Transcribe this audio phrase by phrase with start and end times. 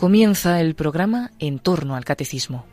[0.00, 2.64] Comienza el programa En torno al catecismo.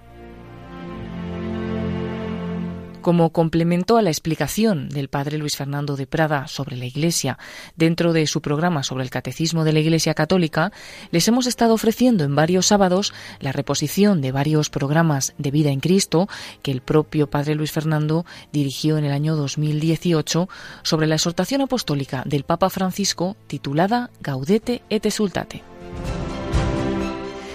[3.01, 7.37] Como complemento a la explicación del padre Luis Fernando de Prada sobre la Iglesia
[7.75, 10.71] dentro de su programa sobre el catecismo de la Iglesia Católica,
[11.11, 15.81] les hemos estado ofreciendo en varios sábados la reposición de varios programas de vida en
[15.81, 16.29] Cristo
[16.61, 20.47] que el propio padre Luis Fernando dirigió en el año 2018
[20.81, 25.61] sobre la exhortación apostólica del Papa Francisco titulada Gaudete et Exultate.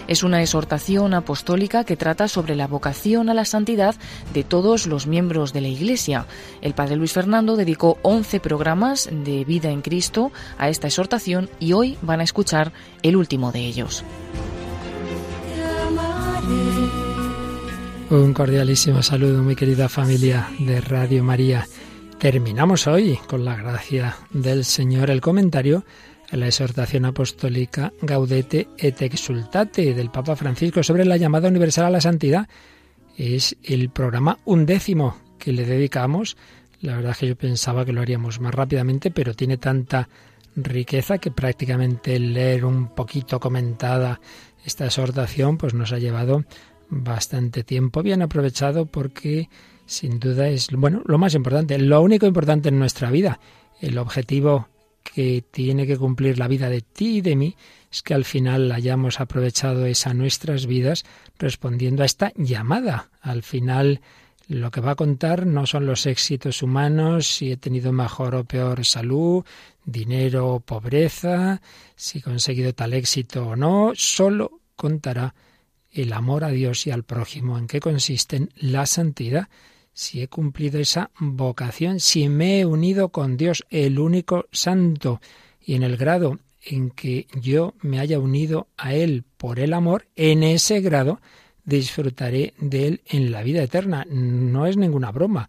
[0.09, 3.95] Es una exhortación apostólica que trata sobre la vocación a la santidad
[4.35, 6.27] de todos los miembros de la Iglesia.
[6.61, 11.73] El padre Luis Fernando dedicó 11 programas de vida en Cristo a esta exhortación y
[11.73, 14.05] hoy van a escuchar el último de ellos.
[18.11, 21.67] Un cordialísimo saludo, mi querida familia de Radio María.
[22.19, 25.85] Terminamos hoy, con la gracia del Señor, el comentario
[26.37, 32.01] la exhortación apostólica Gaudete et Exultate del Papa Francisco sobre la llamada universal a la
[32.01, 32.49] santidad.
[33.17, 36.37] Es el programa undécimo que le dedicamos.
[36.81, 40.09] La verdad es que yo pensaba que lo haríamos más rápidamente, pero tiene tanta
[40.57, 44.21] riqueza que prácticamente leer un poquito comentada
[44.65, 46.45] esta exhortación pues nos ha llevado
[46.89, 49.49] bastante tiempo bien aprovechado porque
[49.87, 53.41] sin duda es bueno lo más importante lo único importante en nuestra vida
[53.81, 54.69] el objetivo
[55.15, 57.57] que tiene que cumplir la vida de ti y de mí
[57.91, 61.05] es que al final hayamos aprovechado esa nuestras vidas
[61.39, 63.11] respondiendo a esta llamada.
[63.21, 64.01] Al final
[64.49, 68.45] lo que va a contar no son los éxitos humanos, si he tenido mejor o
[68.45, 69.45] peor salud,
[69.85, 71.61] dinero o pobreza,
[71.95, 75.35] si he conseguido tal éxito o no, solo contará
[75.91, 79.49] el amor a Dios y al prójimo, en qué consiste la santidad
[79.93, 85.21] si he cumplido esa vocación, si me he unido con Dios, el único santo,
[85.61, 90.07] y en el grado en que yo me haya unido a Él por el amor,
[90.17, 91.21] en ese grado
[91.65, 94.07] disfrutaré de Él en la vida eterna.
[94.09, 95.49] No es ninguna broma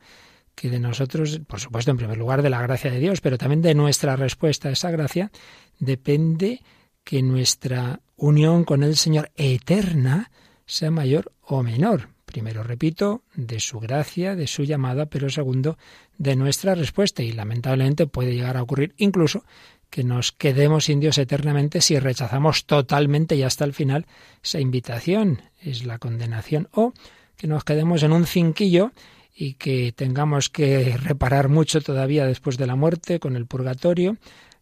[0.56, 3.62] que de nosotros, por supuesto, en primer lugar, de la gracia de Dios, pero también
[3.62, 5.32] de nuestra respuesta a esa gracia,
[5.80, 6.62] depende
[7.04, 10.32] que nuestra unión con el Señor eterna
[10.66, 12.13] sea mayor o menor.
[12.34, 15.78] Primero, repito, de su gracia, de su llamada, pero segundo,
[16.18, 17.22] de nuestra respuesta.
[17.22, 19.46] Y lamentablemente puede llegar a ocurrir incluso
[19.92, 24.08] que nos quedemos sin Dios eternamente si rechazamos totalmente y hasta el final
[24.44, 26.94] esa invitación, es la condenación, o
[27.38, 28.94] que nos quedemos en un cinquillo
[29.36, 34.18] y que tengamos que reparar mucho todavía después de la muerte con el purgatorio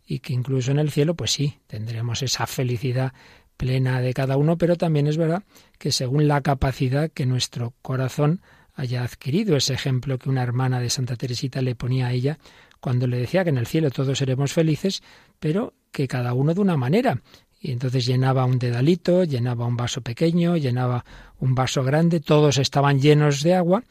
[0.05, 3.13] y que incluso en el cielo, pues sí, tendremos esa felicidad
[3.61, 5.43] plena de cada uno, pero también es verdad
[5.77, 8.41] que según la capacidad que nuestro corazón
[8.73, 12.39] haya adquirido, ese ejemplo que una hermana de Santa Teresita le ponía a ella
[12.79, 15.03] cuando le decía que en el cielo todos seremos felices,
[15.39, 17.21] pero que cada uno de una manera.
[17.59, 21.05] Y entonces llenaba un dedalito, llenaba un vaso pequeño, llenaba
[21.39, 23.83] un vaso grande, todos estaban llenos de agua,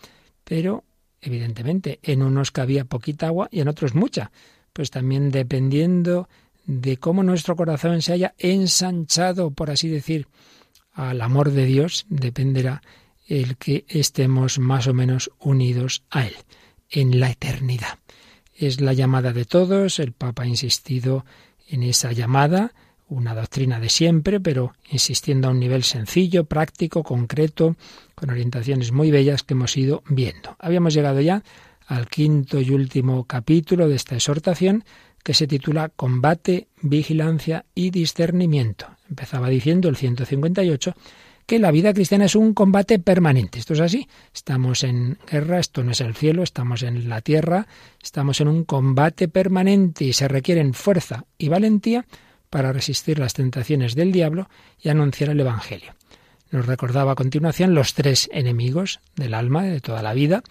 [0.43, 0.83] pero
[1.21, 4.33] evidentemente en unos cabía poquita agua y en otros mucha.
[4.73, 6.29] Pues también dependiendo
[6.71, 10.29] de cómo nuestro corazón se haya ensanchado, por así decir,
[10.93, 12.81] al amor de Dios, dependerá
[13.27, 16.37] el que estemos más o menos unidos a Él
[16.89, 17.99] en la eternidad.
[18.55, 21.25] Es la llamada de todos, el Papa ha insistido
[21.69, 22.73] en esa llamada,
[23.09, 27.75] una doctrina de siempre, pero insistiendo a un nivel sencillo, práctico, concreto,
[28.15, 30.55] con orientaciones muy bellas que hemos ido viendo.
[30.61, 31.43] Habíamos llegado ya
[31.89, 34.85] al quinto y último capítulo de esta exhortación,
[35.23, 38.87] que se titula Combate, Vigilancia y Discernimiento.
[39.09, 40.95] Empezaba diciendo el 158
[41.47, 43.59] que la vida cristiana es un combate permanente.
[43.59, 44.09] Esto es así.
[44.33, 47.67] Estamos en guerra, esto no es el cielo, estamos en la tierra,
[48.01, 52.07] estamos en un combate permanente y se requieren fuerza y valentía
[52.51, 54.49] para resistir las tentaciones del diablo
[54.81, 55.95] y anunciar el Evangelio.
[56.53, 60.43] Nos recordaba a continuación los tres enemigos del alma de toda la vida,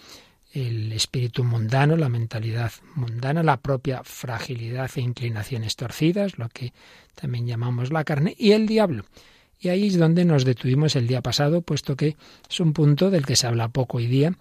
[0.51, 6.73] el espíritu mundano, la mentalidad mundana, la propia fragilidad e inclinaciones torcidas, lo que
[7.15, 9.05] también llamamos la carne, y el diablo.
[9.59, 12.15] Y ahí es donde nos detuvimos el día pasado, puesto que
[12.49, 14.33] es un punto del que se habla poco hoy día,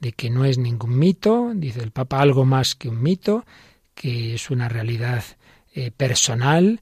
[0.00, 3.44] de que no es ningún mito, dice el Papa, algo más que un mito,
[3.94, 5.24] que es una realidad
[5.74, 6.80] eh, personal,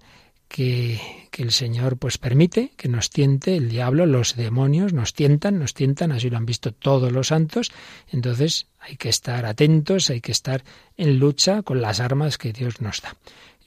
[0.48, 1.00] que,
[1.30, 5.72] que, el Señor pues permite que nos tiente el diablo, los demonios nos tientan, nos
[5.72, 7.72] tientan, así lo han visto todos los santos,
[8.10, 10.64] entonces hay que estar atentos, hay que estar
[10.96, 13.16] en lucha con las armas que Dios nos da.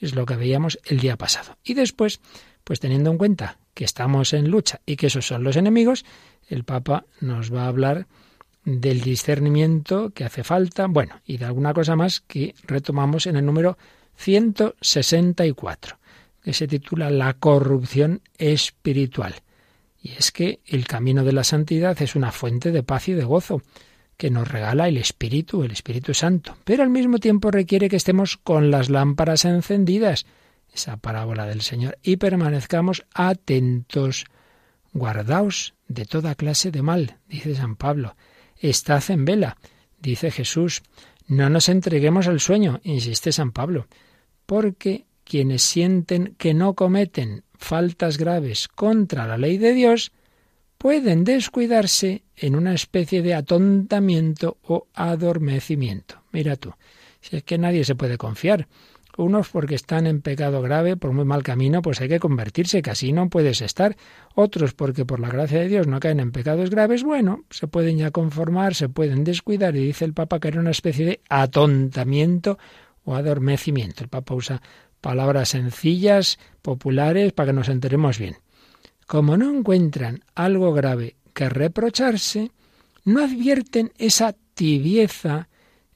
[0.01, 1.57] Es lo que veíamos el día pasado.
[1.63, 2.19] Y después,
[2.63, 6.05] pues teniendo en cuenta que estamos en lucha y que esos son los enemigos,
[6.47, 8.07] el Papa nos va a hablar
[8.65, 13.45] del discernimiento que hace falta, bueno, y de alguna cosa más que retomamos en el
[13.45, 13.77] número
[14.17, 15.97] 164
[16.45, 19.33] que se titula La corrupción espiritual.
[19.99, 23.23] Y es que el camino de la santidad es una fuente de paz y de
[23.23, 23.63] gozo
[24.17, 28.37] que nos regala el Espíritu, el Espíritu Santo, pero al mismo tiempo requiere que estemos
[28.37, 30.25] con las lámparas encendidas,
[30.73, 34.25] esa parábola del Señor, y permanezcamos atentos,
[34.93, 38.15] guardaos de toda clase de mal, dice San Pablo,
[38.57, 39.57] estad en vela,
[39.99, 40.83] dice Jesús,
[41.27, 43.87] no nos entreguemos al sueño, insiste San Pablo,
[44.45, 50.11] porque quienes sienten que no cometen faltas graves contra la ley de Dios,
[50.85, 56.21] pueden descuidarse en una especie de atontamiento o adormecimiento.
[56.31, 56.73] Mira tú,
[57.21, 58.67] si es que nadie se puede confiar.
[59.17, 62.91] Unos porque están en pecado grave, por muy mal camino, pues hay que convertirse, que
[62.91, 63.97] así no puedes estar.
[64.35, 67.97] Otros porque por la gracia de Dios no caen en pecados graves, bueno, se pueden
[67.97, 72.59] ya conformar, se pueden descuidar, y dice el Papa que era una especie de atontamiento
[73.05, 74.03] o adormecimiento.
[74.03, 74.61] El Papa usa
[75.01, 78.35] palabras sencillas, populares, para que nos enteremos bien.
[79.05, 82.51] Como no encuentran algo grave que reprocharse,
[83.03, 85.47] no advierten esa tibieza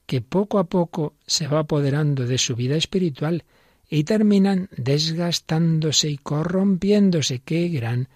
[0.06, 3.44] que poco a poco se va apoderando de su vida espiritual
[3.88, 7.40] y terminan desgastándose y corrompiéndose.
[7.40, 8.08] ¡Qué gran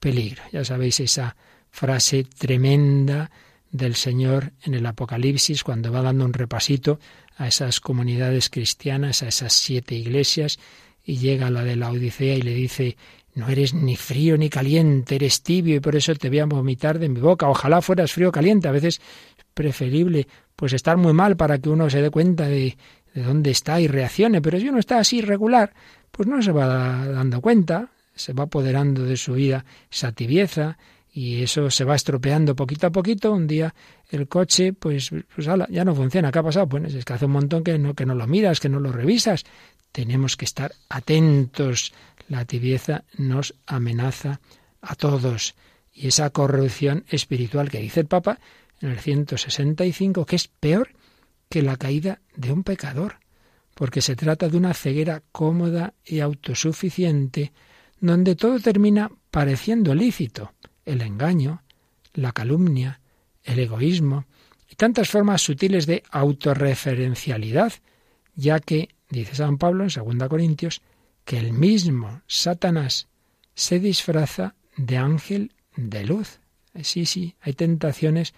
[0.00, 0.42] peligro!
[0.52, 1.36] Ya sabéis esa
[1.70, 3.30] frase tremenda
[3.70, 6.98] del Señor en el Apocalipsis cuando va dando un repasito
[7.36, 10.58] a esas comunidades cristianas, a esas siete iglesias,
[11.04, 12.96] y llega la de la Odisea y le dice,
[13.34, 16.98] no eres ni frío ni caliente, eres tibio y por eso te voy a vomitar
[16.98, 17.48] de mi boca.
[17.48, 18.68] Ojalá fueras frío o caliente.
[18.68, 19.00] A veces
[19.38, 22.76] es preferible pues estar muy mal para que uno se dé cuenta de,
[23.14, 24.42] de dónde está y reaccione.
[24.42, 25.72] Pero si uno está así regular,
[26.10, 30.76] pues no se va dando cuenta, se va apoderando de su vida esa tibieza,
[31.12, 33.32] y eso se va estropeando poquito a poquito.
[33.32, 33.74] Un día
[34.10, 36.30] el coche, pues, pues ya no funciona.
[36.30, 36.68] ¿Qué ha pasado?
[36.68, 38.92] Pues es que hace un montón que no, que no lo miras, que no lo
[38.92, 39.44] revisas.
[39.92, 41.92] Tenemos que estar atentos.
[42.30, 44.40] La tibieza nos amenaza
[44.80, 45.56] a todos.
[45.92, 48.38] Y esa corrupción espiritual que dice el Papa
[48.80, 50.90] en el 165, que es peor
[51.48, 53.16] que la caída de un pecador,
[53.74, 57.52] porque se trata de una ceguera cómoda y autosuficiente,
[57.98, 60.52] donde todo termina pareciendo lícito
[60.84, 61.64] el engaño,
[62.14, 63.00] la calumnia,
[63.42, 64.26] el egoísmo
[64.70, 67.72] y tantas formas sutiles de autorreferencialidad,
[68.36, 70.80] ya que, dice San Pablo en 2 Corintios,
[71.30, 73.06] que el mismo Satanás
[73.54, 76.40] se disfraza de ángel de luz.
[76.82, 78.34] Sí, sí, hay tentaciones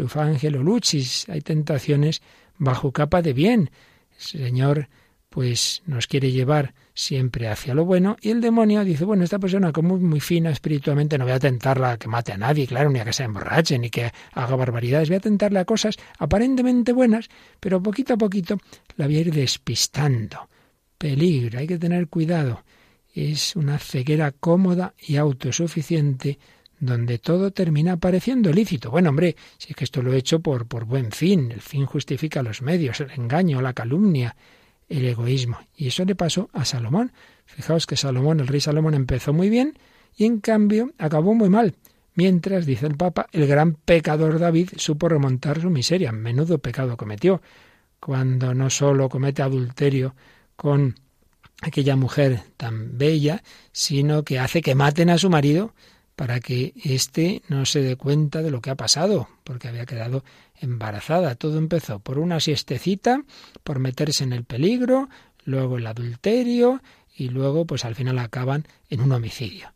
[0.00, 2.22] o lucis, hay tentaciones
[2.58, 3.70] bajo capa de bien.
[4.16, 4.88] El Señor
[5.30, 9.70] pues nos quiere llevar siempre hacia lo bueno y el demonio dice, bueno, esta persona
[9.70, 12.98] como muy fina espiritualmente no voy a tentarla a que mate a nadie, claro, ni
[12.98, 17.28] a que se emborrache, ni que haga barbaridades, voy a tentarle a cosas aparentemente buenas,
[17.60, 18.58] pero poquito a poquito
[18.96, 20.48] la voy a ir despistando.
[20.98, 22.64] Peligro, hay que tener cuidado.
[23.14, 26.38] Es una ceguera cómoda y autosuficiente
[26.80, 28.90] donde todo termina pareciendo lícito.
[28.90, 31.86] Bueno, hombre, si es que esto lo he hecho por, por buen fin, el fin
[31.86, 34.36] justifica los medios, el engaño, la calumnia,
[34.88, 35.58] el egoísmo.
[35.76, 37.12] Y eso le pasó a Salomón.
[37.46, 39.78] Fijaos que Salomón, el rey Salomón, empezó muy bien
[40.16, 41.74] y en cambio acabó muy mal.
[42.14, 46.12] Mientras, dice el Papa, el gran pecador David supo remontar su miseria.
[46.12, 47.42] Menudo pecado cometió,
[47.98, 50.14] cuando no solo comete adulterio
[50.56, 50.96] con
[51.62, 53.42] aquella mujer tan bella,
[53.72, 55.74] sino que hace que maten a su marido
[56.16, 60.24] para que éste no se dé cuenta de lo que ha pasado, porque había quedado
[60.60, 61.34] embarazada.
[61.34, 63.24] Todo empezó por una siestecita,
[63.62, 65.08] por meterse en el peligro,
[65.44, 66.82] luego el adulterio
[67.16, 69.72] y luego pues al final acaban en un homicidio.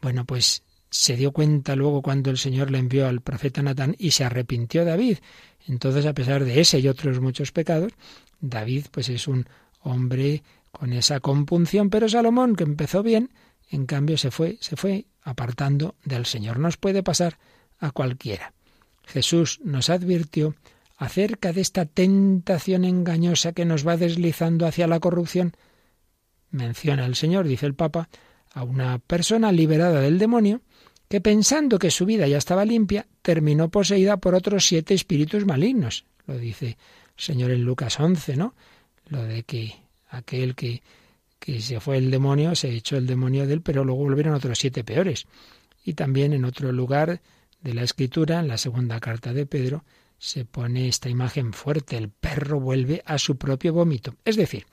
[0.00, 4.10] Bueno, pues se dio cuenta luego cuando el Señor le envió al profeta Natán y
[4.10, 5.18] se arrepintió David.
[5.66, 7.92] Entonces, a pesar de ese y otros muchos pecados,
[8.40, 9.46] David pues es un
[9.82, 13.30] hombre con esa compunción, pero Salomón, que empezó bien,
[13.70, 16.58] en cambio se fue, se fue apartando del Señor.
[16.58, 17.38] Nos puede pasar
[17.78, 18.52] a cualquiera.
[19.04, 20.54] Jesús nos advirtió
[20.96, 25.52] acerca de esta tentación engañosa que nos va deslizando hacia la corrupción.
[26.50, 28.08] Menciona el Señor, dice el Papa,
[28.52, 30.60] a una persona liberada del demonio
[31.08, 36.04] que pensando que su vida ya estaba limpia, terminó poseída por otros siete espíritus malignos.
[36.26, 36.76] Lo dice el
[37.16, 38.54] Señor en Lucas 11, ¿no?
[39.12, 39.74] Lo de que
[40.08, 40.82] aquel que
[41.42, 44.60] que se fue el demonio, se echó el demonio de él, pero luego volvieron otros
[44.60, 45.26] siete peores.
[45.84, 47.20] Y también en otro lugar
[47.60, 49.84] de la escritura, en la segunda carta de Pedro,
[50.18, 54.14] se pone esta imagen fuerte, el perro vuelve a su propio vómito.
[54.24, 54.66] Es decir,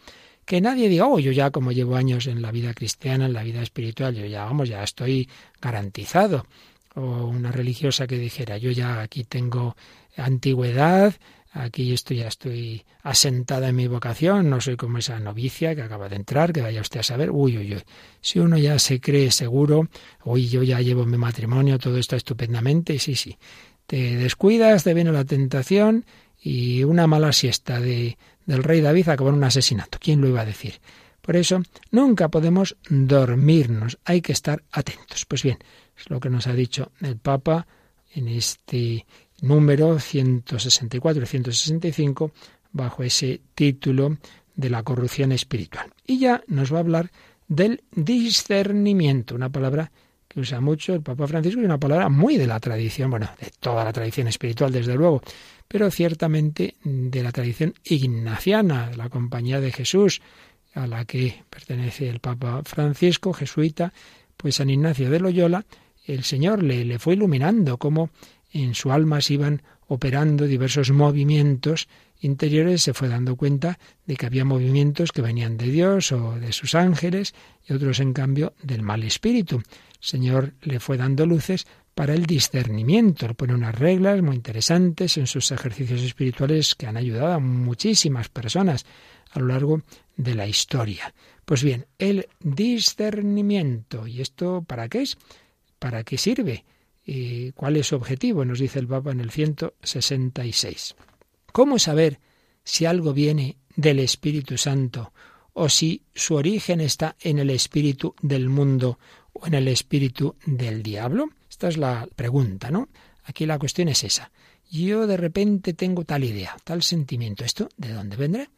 [0.46, 3.42] que nadie diga, oh, yo ya como llevo años en la vida cristiana, en la
[3.42, 5.28] vida espiritual, yo ya, vamos, ya estoy
[5.60, 6.46] garantizado.
[6.94, 9.76] O una religiosa que dijera, yo ya aquí tengo
[10.16, 11.16] antigüedad,
[11.60, 16.10] aquí esto ya estoy asentada en mi vocación, no soy como esa novicia que acaba
[16.10, 17.84] de entrar, que vaya usted a saber, uy, uy, uy.
[18.22, 19.90] Si uno ya se cree seguro,
[20.24, 23.38] uy, yo ya llevo mi matrimonio, todo está estupendamente, sí, sí.
[23.86, 26.06] Te descuidas, te viene la tentación
[26.42, 29.98] y una mala siesta de, del rey David acabó en un asesinato.
[30.02, 30.80] ¿Quién lo iba a decir?
[31.22, 31.62] Por eso,
[31.92, 35.26] nunca podemos dormirnos, hay que estar atentos.
[35.26, 35.60] Pues bien,
[35.98, 37.68] es lo que nos ha dicho el Papa
[38.14, 39.06] en este
[39.42, 42.32] número 164 y 165
[42.72, 44.18] bajo ese título
[44.56, 45.92] de la corrupción espiritual.
[46.06, 47.12] Y ya nos va a hablar
[47.48, 49.92] del discernimiento, una palabra
[50.28, 53.52] que usa mucho el Papa Francisco y una palabra muy de la tradición, bueno, de
[53.60, 55.22] toda la tradición espiritual desde luego,
[55.68, 60.22] pero ciertamente de la tradición ignaciana, de la Compañía de Jesús,
[60.76, 63.92] a la que pertenece el Papa Francisco, jesuita,
[64.38, 65.66] pues San Ignacio de Loyola,
[66.06, 68.12] el Señor le, le fue iluminando cómo
[68.52, 71.88] en su alma se iban operando diversos movimientos
[72.22, 76.52] interiores, se fue dando cuenta de que había movimientos que venían de Dios o de
[76.52, 77.34] sus ángeles
[77.68, 79.58] y otros, en cambio, del mal espíritu.
[79.58, 79.64] El
[80.00, 81.66] Señor le fue dando luces
[81.96, 83.28] para el discernimiento.
[83.28, 88.30] Le pone unas reglas muy interesantes en sus ejercicios espirituales que han ayudado a muchísimas
[88.30, 88.86] personas
[89.32, 89.82] a lo largo
[90.16, 91.14] de la historia.
[91.46, 94.08] Pues bien, el discernimiento.
[94.08, 95.18] ¿Y esto para qué es?
[95.80, 96.64] ¿Para qué sirve?
[97.12, 98.46] ¿Y cuál es su objetivo?
[98.46, 100.96] Nos dice el Papa en el 166.
[101.52, 102.20] ¿Cómo saber
[102.64, 105.12] si algo viene del Espíritu Santo
[105.54, 109.00] o si su origen está en el espíritu del mundo
[109.34, 111.32] o en el espíritu del diablo?
[111.50, 112.90] Esta es la pregunta, ¿no?
[113.24, 114.32] Aquí la cuestión es esa.
[114.70, 117.44] Yo de repente tengo tal idea, tal sentimiento.
[117.44, 118.52] ¿Esto de dónde vendrá?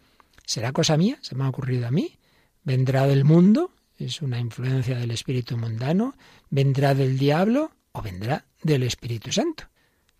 [0.45, 1.17] ¿Será cosa mía?
[1.21, 2.17] ¿Se me ha ocurrido a mí?
[2.65, 3.71] ¿Vendrá del mundo?
[3.97, 6.15] ¿Es una influencia del espíritu mundano?
[6.49, 7.71] ¿Vendrá del diablo?
[7.93, 9.65] O vendrá del Espíritu Santo.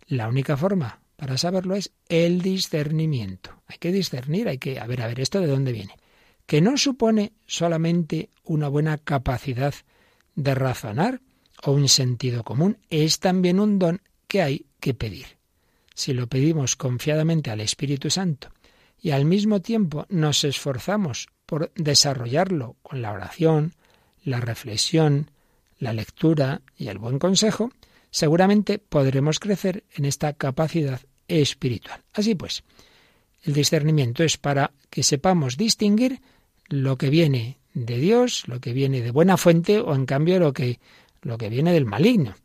[0.08, 3.62] La única forma para saberlo es el discernimiento.
[3.68, 5.96] Hay que discernir, hay que, a ver, a ver, esto de dónde viene.
[6.46, 9.74] Que no supone solamente una buena capacidad
[10.36, 11.22] de razonar
[11.64, 15.38] o un sentido común, es también un don que hay que pedir.
[15.94, 18.50] Si lo pedimos confiadamente al Espíritu Santo
[19.00, 23.74] y al mismo tiempo nos esforzamos por desarrollarlo con la oración,
[24.24, 25.30] la reflexión,
[25.82, 27.72] la lectura y el buen consejo,
[28.12, 32.02] seguramente podremos crecer en esta capacidad espiritual.
[32.14, 32.64] Así pues,
[33.44, 36.22] el discernimiento es para que sepamos distinguir
[36.68, 40.54] lo que viene de Dios, lo que viene de buena fuente o en cambio lo
[40.54, 40.80] que,
[41.24, 42.36] lo que viene del maligno.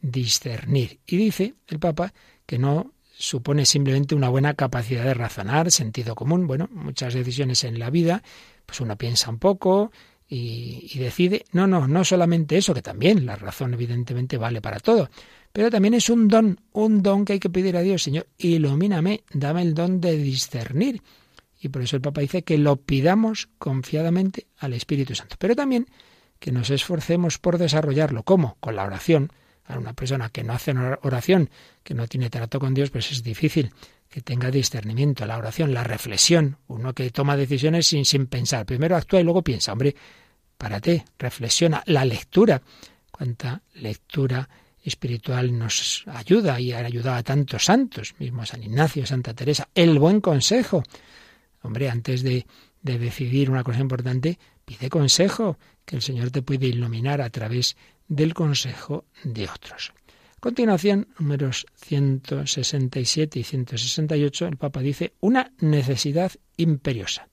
[0.00, 0.98] Discernir.
[1.06, 2.12] Y dice el Papa
[2.44, 6.48] que no supone simplemente una buena capacidad de razonar, sentido común.
[6.48, 8.24] Bueno, muchas decisiones en la vida,
[8.66, 9.92] pues uno piensa un poco,
[10.28, 15.10] y, decide, no, no, no solamente eso, que también la razón evidentemente vale para todo,
[15.52, 19.24] pero también es un don, un don que hay que pedir a Dios, Señor, ilumíname,
[19.32, 21.02] dame el don de discernir.
[21.60, 25.86] Y por eso el Papa dice que lo pidamos confiadamente al Espíritu Santo, pero también
[26.42, 28.24] que nos esforcemos por desarrollarlo.
[28.24, 28.56] ¿Cómo?
[28.58, 29.30] Con la oración.
[29.64, 31.48] A una persona que no hace oración,
[31.84, 33.72] que no tiene trato con Dios, pues es difícil
[34.12, 38.66] que tenga discernimiento, la oración, la reflexión, uno que toma decisiones sin, sin pensar.
[38.66, 39.72] Primero actúa y luego piensa.
[39.72, 39.96] Hombre,
[40.58, 41.82] párate, reflexiona.
[41.86, 42.60] La lectura,
[43.10, 44.46] cuánta lectura
[44.84, 49.66] espiritual nos ayuda y ha ayudado a tantos santos, mismo San Ignacio, Santa Teresa.
[49.74, 50.82] El buen consejo.
[51.62, 52.44] Hombre, antes de,
[52.82, 57.78] de decidir una cosa importante, pide consejo, que el Señor te puede iluminar a través
[58.08, 59.94] del consejo de otros.
[60.42, 67.28] Continuación, números 167 y 168, el Papa dice una necesidad imperiosa.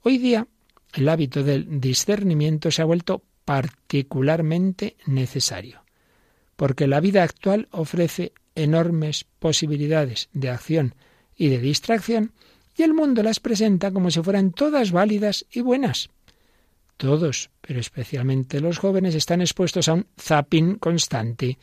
[0.00, 0.48] Hoy día
[0.94, 5.84] el hábito del discernimiento se ha vuelto particularmente necesario,
[6.56, 10.94] porque la vida actual ofrece enormes posibilidades de acción
[11.36, 12.32] y de distracción,
[12.78, 16.08] y el mundo las presenta como si fueran todas válidas y buenas.
[16.96, 21.58] Todos, pero especialmente los jóvenes, están expuestos a un zapping constante.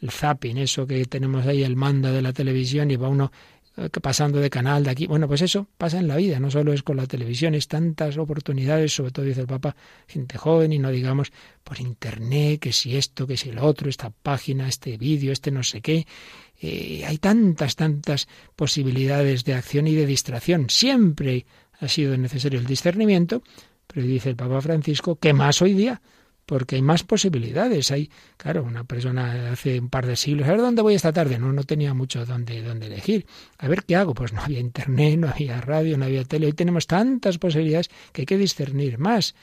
[0.00, 3.32] El zapping, eso que tenemos ahí, el mando de la televisión, y va uno
[3.78, 5.06] eh, pasando de canal de aquí.
[5.06, 8.18] Bueno, pues eso pasa en la vida, no solo es con la televisión, es tantas
[8.18, 9.76] oportunidades, sobre todo dice el Papa,
[10.08, 11.30] gente joven y no digamos
[11.62, 15.62] por internet, que si esto, que si lo otro, esta página, este vídeo, este no
[15.62, 16.06] sé qué.
[16.60, 18.26] Eh, hay tantas, tantas
[18.56, 20.70] posibilidades de acción y de distracción.
[20.70, 21.46] Siempre
[21.78, 23.44] ha sido necesario el discernimiento,
[23.86, 26.02] pero dice el Papa Francisco que más hoy día
[26.48, 27.90] porque hay más posibilidades.
[27.90, 31.38] Hay, claro, una persona hace un par de siglos, a ver dónde voy esta tarde.
[31.38, 33.26] No, no tenía mucho dónde, dónde elegir.
[33.58, 34.14] A ver qué hago.
[34.14, 36.46] Pues no había internet, no había radio, no había tele.
[36.46, 39.34] Hoy tenemos tantas posibilidades que hay que discernir más.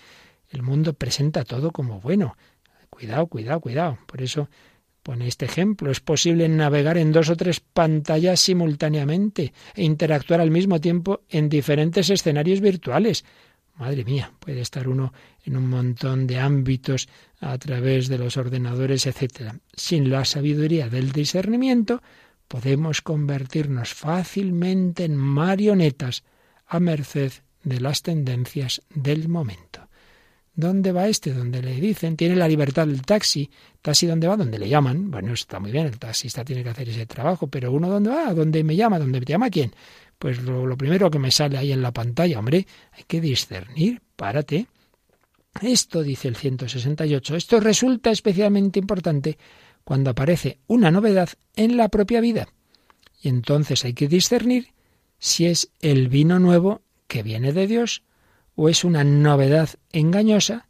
[0.50, 2.36] El mundo presenta todo como bueno.
[2.90, 4.00] Cuidado, cuidado, cuidado.
[4.08, 4.50] Por eso
[5.06, 5.92] Pone este ejemplo.
[5.92, 11.48] Es posible navegar en dos o tres pantallas simultáneamente e interactuar al mismo tiempo en
[11.48, 13.24] diferentes escenarios virtuales.
[13.78, 15.14] Madre mía, puede estar uno
[15.44, 17.10] en un montón de ámbitos
[17.42, 19.54] a través de los ordenadores, etc.
[19.74, 22.02] Sin la sabiduría del discernimiento,
[22.48, 26.24] podemos convertirnos fácilmente en marionetas
[26.68, 29.86] a merced de las tendencias del momento.
[30.56, 31.34] ¿Dónde va este?
[31.34, 33.50] Donde le dicen, tiene la libertad del taxi.
[33.82, 34.38] ¿Taxi dónde va?
[34.38, 35.12] Donde le llaman.
[35.12, 38.34] Bueno, está muy bien, el taxista tiene que hacer ese trabajo, pero uno dónde va?
[38.34, 38.98] ¿Dónde me llama?
[38.98, 39.74] ¿Dónde me llama quién?
[40.18, 44.68] Pues lo, primero que me sale ahí en la pantalla, hombre, hay que discernir, párate.
[45.62, 49.38] Esto, dice el 168, esto resulta especialmente importante
[49.84, 52.48] cuando aparece una novedad en la propia vida.
[53.22, 54.70] Y entonces hay que discernir
[55.20, 58.04] si es el vino nuevo que viene de Dios
[58.56, 60.68] o es una novedad engañosa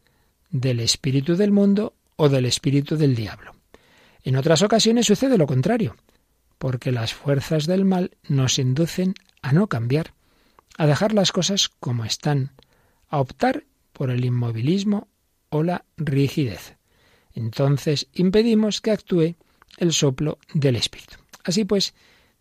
[0.49, 3.55] del espíritu del mundo o del espíritu del diablo.
[4.23, 5.95] En otras ocasiones sucede lo contrario,
[6.57, 9.13] porque las fuerzas del mal nos inducen
[9.45, 10.15] a no cambiar,
[10.75, 12.53] a dejar las cosas como están,
[13.09, 15.07] a optar por el inmovilismo
[15.49, 16.77] o la rigidez.
[17.31, 19.35] Entonces impedimos que actúe
[19.77, 21.17] el soplo del Espíritu.
[21.43, 21.93] Así pues,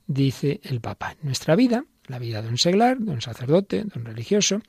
[0.06, 4.06] dice el Papa, nuestra vida, la vida de un seglar, de un sacerdote, de un
[4.06, 4.62] religioso,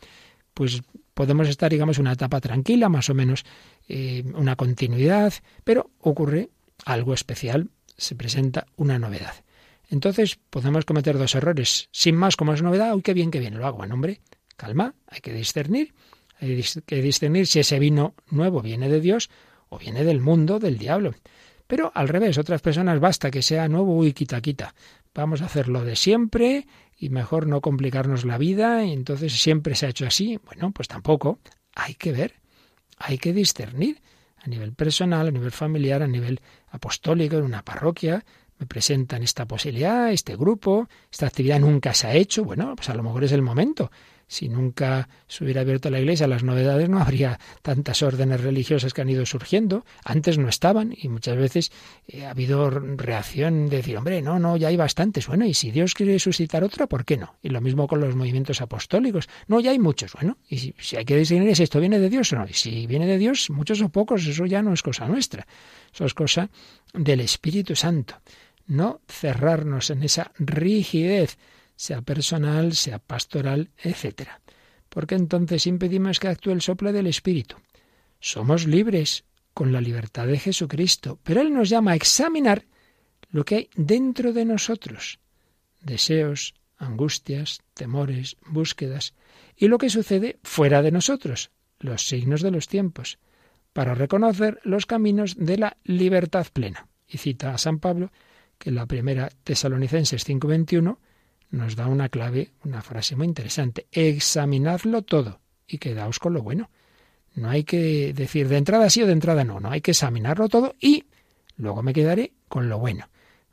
[0.54, 0.82] pues
[1.14, 3.46] podemos estar, digamos, una etapa tranquila, más o menos
[3.88, 6.50] eh, una continuidad, pero ocurre
[6.84, 9.45] algo especial, se presenta una novedad.
[9.90, 11.90] Entonces podemos cometer dos errores.
[11.92, 13.78] Sin más, como es novedad, uy, qué bien, qué bien, lo hago.
[13.78, 14.22] Bueno, hombre,
[14.58, 15.94] calma, hay que discernir.
[16.40, 19.30] Hay que discernir si ese vino nuevo viene de Dios
[19.70, 21.14] o viene del mundo, del diablo.
[21.68, 24.76] Pero al revés, otras personas basta que sea nuevo, uy, quita, quita.
[25.14, 29.76] Vamos a hacer lo de siempre y mejor no complicarnos la vida y entonces siempre
[29.76, 30.40] se ha hecho así.
[30.46, 31.40] Bueno, pues tampoco.
[31.74, 32.36] Hay que ver,
[32.98, 34.02] hay que discernir
[34.38, 36.40] a nivel personal, a nivel familiar, a nivel
[36.70, 38.24] apostólico, en una parroquia.
[38.60, 42.44] Me presentan esta posibilidad, este grupo, esta actividad nunca se ha hecho.
[42.44, 43.92] Bueno, pues a lo mejor es el momento.
[44.28, 49.02] Si nunca se hubiera abierto la iglesia las novedades, no habría tantas órdenes religiosas que
[49.02, 49.86] han ido surgiendo.
[50.04, 51.72] Antes no estaban y muchas veces
[52.08, 55.28] eh, ha habido reacción de decir, hombre, no, no, ya hay bastantes.
[55.28, 57.36] Bueno, y si Dios quiere suscitar otra, ¿por qué no?
[57.44, 59.30] Y lo mismo con los movimientos apostólicos.
[59.48, 60.14] No, ya hay muchos.
[60.14, 62.48] Bueno, y si, hay que decidir si esto viene de Dios o no.
[62.48, 65.46] Y si viene de Dios, muchos o pocos, eso ya no es cosa nuestra.
[65.94, 66.50] Eso es cosa
[66.94, 68.16] del Espíritu Santo.
[68.68, 71.38] No cerrarnos en esa rigidez
[71.76, 74.30] sea personal, sea pastoral, etc.
[74.90, 77.58] Porque entonces impedimos que actúe el soplo del Espíritu.
[78.20, 82.66] Somos libres con la libertad de Jesucristo, pero Él nos llama a examinar
[83.30, 85.20] lo que hay dentro de nosotros,
[85.82, 89.14] deseos, angustias, temores, búsquedas,
[89.56, 93.20] y lo que sucede fuera de nosotros, los signos de los tiempos,
[93.74, 96.88] para reconocer los caminos de la libertad plena.
[97.08, 98.12] Y cita a San Pablo
[98.58, 100.98] que la primera Tesalonicenses 5:21
[101.52, 103.88] nos da una clave, una frase muy interesante.
[103.92, 106.70] Examinadlo todo y quedaos con lo bueno.
[107.34, 110.48] No hay que decir de entrada sí o de entrada no, no hay que examinarlo
[110.50, 111.06] todo y
[111.58, 113.10] luego me quedaré con lo bueno.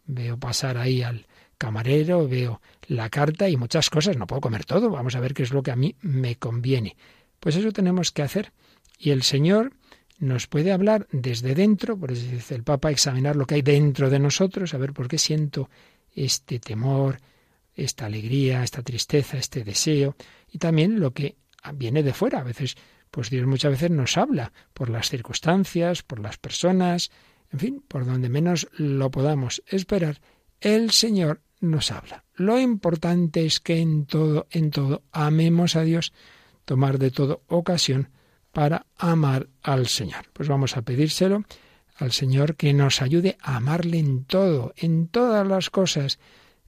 [0.06, 1.26] Veo pasar ahí al
[1.58, 5.44] camarero, veo la carta y muchas cosas, no puedo comer todo, vamos a ver qué
[5.44, 6.96] es lo que a mí me conviene.
[7.40, 8.52] Pues eso tenemos que hacer.
[8.98, 9.72] Y el Señor
[10.22, 14.08] nos puede hablar desde dentro, por eso dice el Papa, examinar lo que hay dentro
[14.08, 15.68] de nosotros, a ver por qué siento
[16.14, 17.18] este temor,
[17.74, 20.14] esta alegría, esta tristeza, este deseo,
[20.48, 21.38] y también lo que
[21.74, 22.38] viene de fuera.
[22.38, 22.76] A veces,
[23.10, 27.10] pues Dios muchas veces nos habla por las circunstancias, por las personas,
[27.52, 30.20] en fin, por donde menos lo podamos esperar,
[30.60, 32.22] el Señor nos habla.
[32.36, 36.12] Lo importante es que en todo, en todo, amemos a Dios,
[36.64, 38.08] tomar de todo ocasión
[38.52, 40.26] para amar al Señor.
[40.32, 41.44] Pues vamos a pedírselo
[41.96, 46.18] al Señor que nos ayude a amarle en todo, en todas las cosas,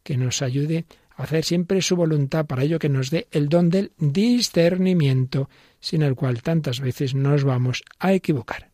[0.03, 0.85] que nos ayude
[1.17, 5.49] a hacer siempre su voluntad, para ello que nos dé el don del discernimiento,
[5.81, 8.74] sin el cual tantas veces nos vamos a equivocar.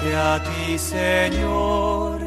[0.00, 2.20] Amarte a ti, Señor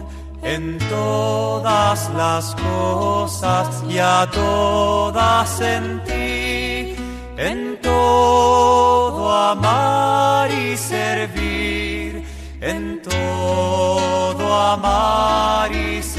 [0.43, 6.95] en todas las cosas y a todas en ti,
[7.37, 12.23] en todo amar y servir,
[12.61, 16.12] en todo amar y servir.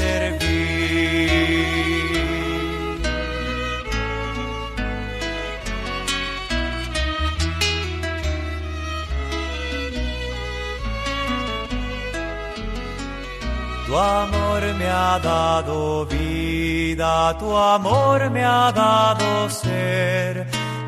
[13.95, 20.47] Tu amor me ha dado vida, tu amor me ha dado ser.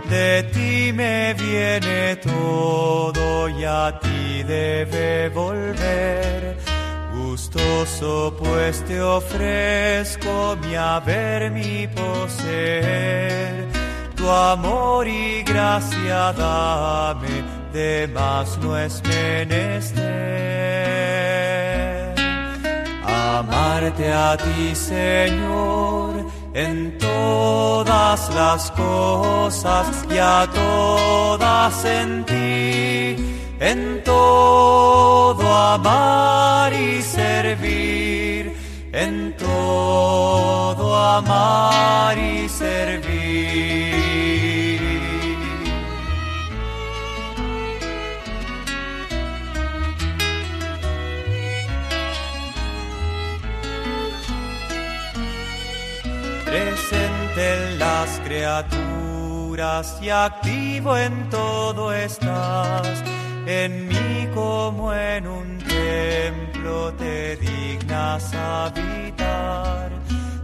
[0.10, 6.58] De ti me viene todo y a ti debe volver.
[7.14, 13.68] Gustoso pues te ofrezco mi haber, mi poseer.
[14.18, 17.42] Tu amor y gracia dame,
[17.72, 20.57] de más no es menester
[23.40, 33.16] amarte a ti, Señor, en todas las cosas y a todas en ti,
[33.60, 35.46] en todo
[35.78, 38.56] amar y servir,
[38.92, 43.17] en todo amar y servir.
[58.28, 63.04] Criaturas y activo en todo estás.
[63.46, 69.92] En mí como en un templo te dignas habitar.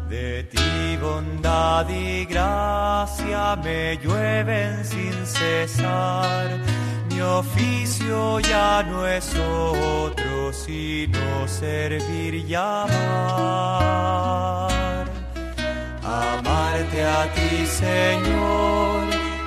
[0.10, 6.58] De ti bondad y gracia me llueven sin cesar.
[7.10, 13.84] Mi oficio ya no es otro sino servir y amar
[16.06, 19.04] amarte a ti, Señor,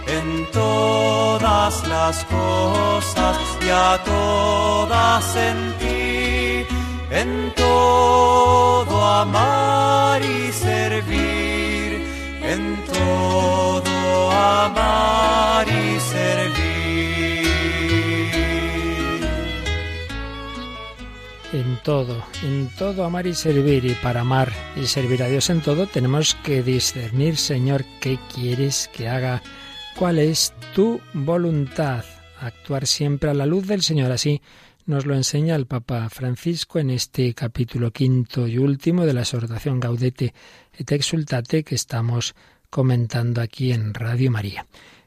[0.07, 6.67] en todas las cosas y a todas en ti,
[7.11, 12.03] en todo amar y servir,
[12.43, 16.66] en todo amar y servir.
[21.57, 23.85] En todo, en todo amar y servir.
[23.85, 28.91] Y para amar y servir a Dios en todo tenemos que discernir, Señor, qué quieres
[28.93, 29.43] que haga,
[29.97, 32.05] cuál es tu voluntad.
[32.41, 34.13] Actuar siempre a la luz del Señor.
[34.13, 34.43] Así
[34.85, 39.81] nos lo enseña el Papa Francisco en este capítulo quinto y último de la exhortación
[39.81, 40.35] Gaudete
[40.79, 42.35] et Exultate que estamos
[42.71, 44.67] comentando aquí en Radio María.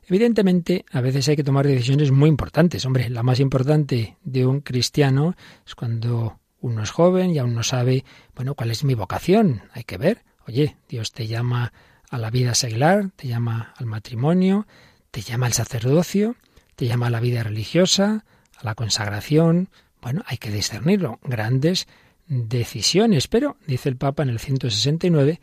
[0.09, 2.83] Evidentemente, a veces hay que tomar decisiones muy importantes.
[2.83, 5.35] Hombre, la más importante de un cristiano
[5.67, 8.03] es cuando uno es joven y aún no sabe,
[8.35, 9.61] bueno, cuál es mi vocación.
[9.71, 11.73] Hay que ver, oye, Dios te llama
[12.09, 14.65] a la vida seglar, te llama al matrimonio,
[15.11, 16.35] te llama al sacerdocio,
[16.75, 18.25] te llama a la vida religiosa,
[18.57, 19.69] a la consagración.
[20.01, 21.19] Bueno, hay que discernirlo.
[21.21, 21.87] Grandes
[22.25, 23.27] decisiones.
[23.27, 25.39] Pero, dice el Papa en el 169,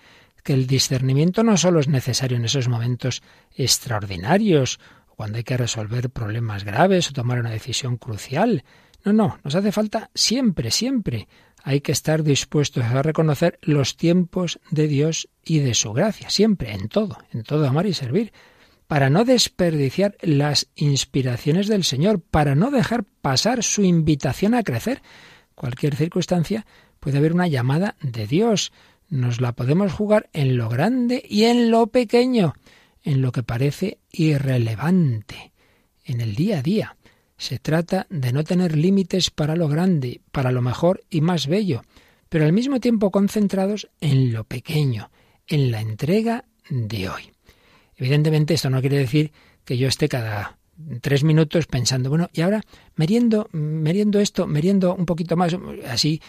[0.47, 3.21] que el discernimiento no solo es necesario en esos momentos
[3.57, 4.79] extraordinarios,
[5.09, 8.63] cuando hay que resolver problemas graves o tomar una decisión crucial.
[9.05, 11.27] No, no, nos hace falta siempre, siempre.
[11.65, 16.73] Hay que estar dispuestos a reconocer los tiempos de Dios y de su gracia, siempre,
[16.73, 18.33] en todo, en todo amar y servir,
[18.87, 25.03] para no desperdiciar las inspiraciones del Señor, para no dejar pasar su invitación a crecer.
[25.57, 26.67] Cualquier circunstancia
[27.01, 28.71] puede haber una llamada de Dios,
[29.09, 32.55] nos la podemos jugar en lo grande y en lo pequeño,
[33.03, 35.53] en lo que parece irrelevante,
[36.05, 36.97] en el día a día.
[37.39, 41.83] Se trata de no tener límites para lo grande, para lo mejor y más bello,
[42.29, 45.11] pero al mismo tiempo concentrados en lo pequeño,
[45.47, 47.33] en la entrega de hoy.
[47.97, 49.33] Evidentemente esto no quiere decir
[49.65, 50.59] que yo esté cada
[51.01, 52.63] tres minutos pensando, bueno, y ahora
[52.97, 55.57] meriendo, meriendo esto, meriendo un poquito más,
[55.89, 56.21] así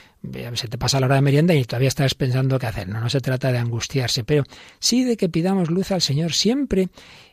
[0.53, 2.87] se te pasa la hora de merienda y todavía estás pensando qué hacer.
[2.87, 4.43] No, no se trata de angustiarse, pero
[4.79, 6.89] sí de que pidamos luz al Señor siempre,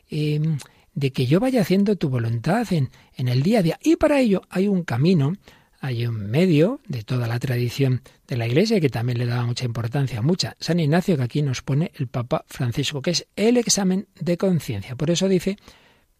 [0.09, 0.57] em,
[0.93, 3.79] de que yo vaya haciendo tu voluntad en, en el día a día.
[3.83, 5.33] Y para ello hay un camino,
[5.79, 9.65] hay un medio de toda la tradición de la Iglesia que también le daba mucha
[9.65, 10.55] importancia, mucha.
[10.59, 14.95] San Ignacio que aquí nos pone el Papa Francisco, que es el examen de conciencia.
[14.95, 15.57] Por eso dice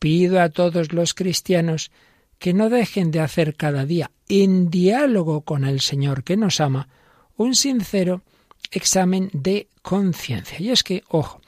[0.05, 1.89] Pido a todos los cristianos
[2.37, 6.89] que no dejen de hacer cada día, en diálogo con el Señor que nos ama,
[7.37, 8.21] un sincero
[8.69, 10.61] examen de conciencia.
[10.61, 11.41] Y es que, ojo,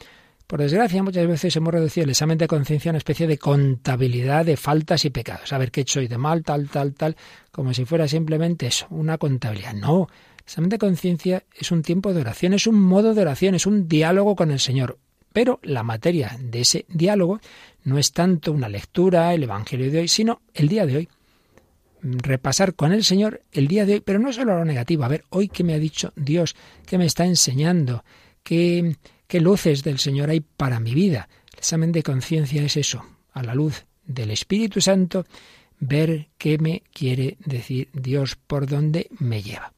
[0.48, 4.44] por desgracia muchas veces hemos reducido el examen de conciencia a una especie de contabilidad
[4.44, 5.54] de faltas y pecados.
[5.54, 7.16] A ver qué he hecho hoy de mal, tal, tal, tal,
[7.52, 9.76] como si fuera simplemente eso, una contabilidad.
[9.76, 13.54] No, el examen de conciencia es un tiempo de oración, es un modo de oración,
[13.54, 14.98] es un diálogo con el Señor.
[15.32, 17.40] Pero la materia de ese diálogo
[17.88, 21.10] no es tanto una lectura, el Evangelio de hoy, sino el día de hoy.
[22.02, 25.06] Repasar con el Señor el día de hoy, pero no solo lo negativo.
[25.06, 26.54] A ver, hoy qué me ha dicho Dios,
[26.86, 28.04] qué me está enseñando,
[28.44, 31.30] qué, qué luces del Señor hay para mi vida.
[31.54, 35.26] El examen de conciencia es eso, a la luz del Espíritu Santo,
[35.80, 39.72] ver qué me quiere decir Dios, por dónde me lleva.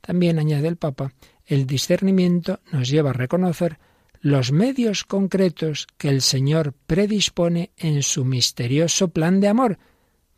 [0.00, 1.12] También, añade el Papa,
[1.44, 3.80] el discernimiento nos lleva a reconocer
[4.26, 9.78] los medios concretos que el Señor predispone en su misterioso plan de amor,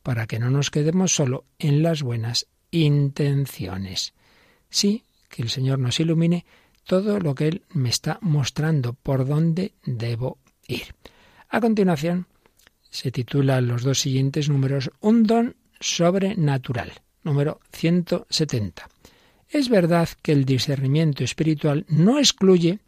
[0.03, 4.12] para que no nos quedemos solo en las buenas intenciones.
[4.68, 6.44] Sí, que el Señor nos ilumine
[6.85, 10.94] todo lo que Él me está mostrando, por dónde debo ir.
[11.48, 12.27] A continuación,
[12.90, 16.92] se titulan los dos siguientes números Un don sobrenatural,
[17.24, 18.87] número 170.
[19.48, 22.81] Es verdad que el discernimiento espiritual no excluye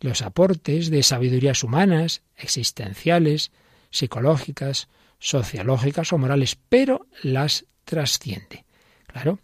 [0.00, 3.52] los aportes de sabidurías humanas, existenciales,
[3.90, 8.64] psicológicas, sociológicas o morales, pero las trasciende.
[9.06, 9.38] Claro,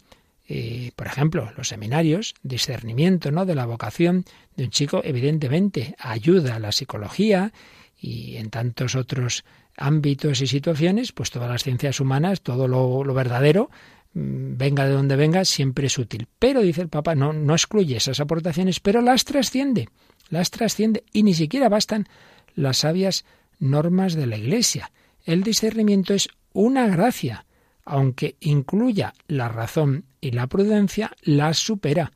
[0.49, 3.45] eh, por ejemplo, los seminarios, discernimiento ¿no?
[3.45, 4.23] de la vocación
[4.55, 7.51] de un chico, evidentemente ayuda a la psicología
[7.99, 9.43] y en tantos otros
[9.75, 13.69] ámbitos y situaciones, pues todas las ciencias humanas, todo lo, lo verdadero,
[14.13, 16.27] mm, venga de donde venga, siempre es útil.
[16.39, 19.89] Pero, dice el Papa, no, no excluye esas aportaciones, pero las trasciende,
[20.29, 22.07] las trasciende y ni siquiera bastan
[22.55, 23.25] las sabias
[23.59, 24.91] normas de la Iglesia.
[25.25, 27.45] El discernimiento es una gracia,
[27.85, 32.11] aunque incluya la razón y la prudencia, las supera,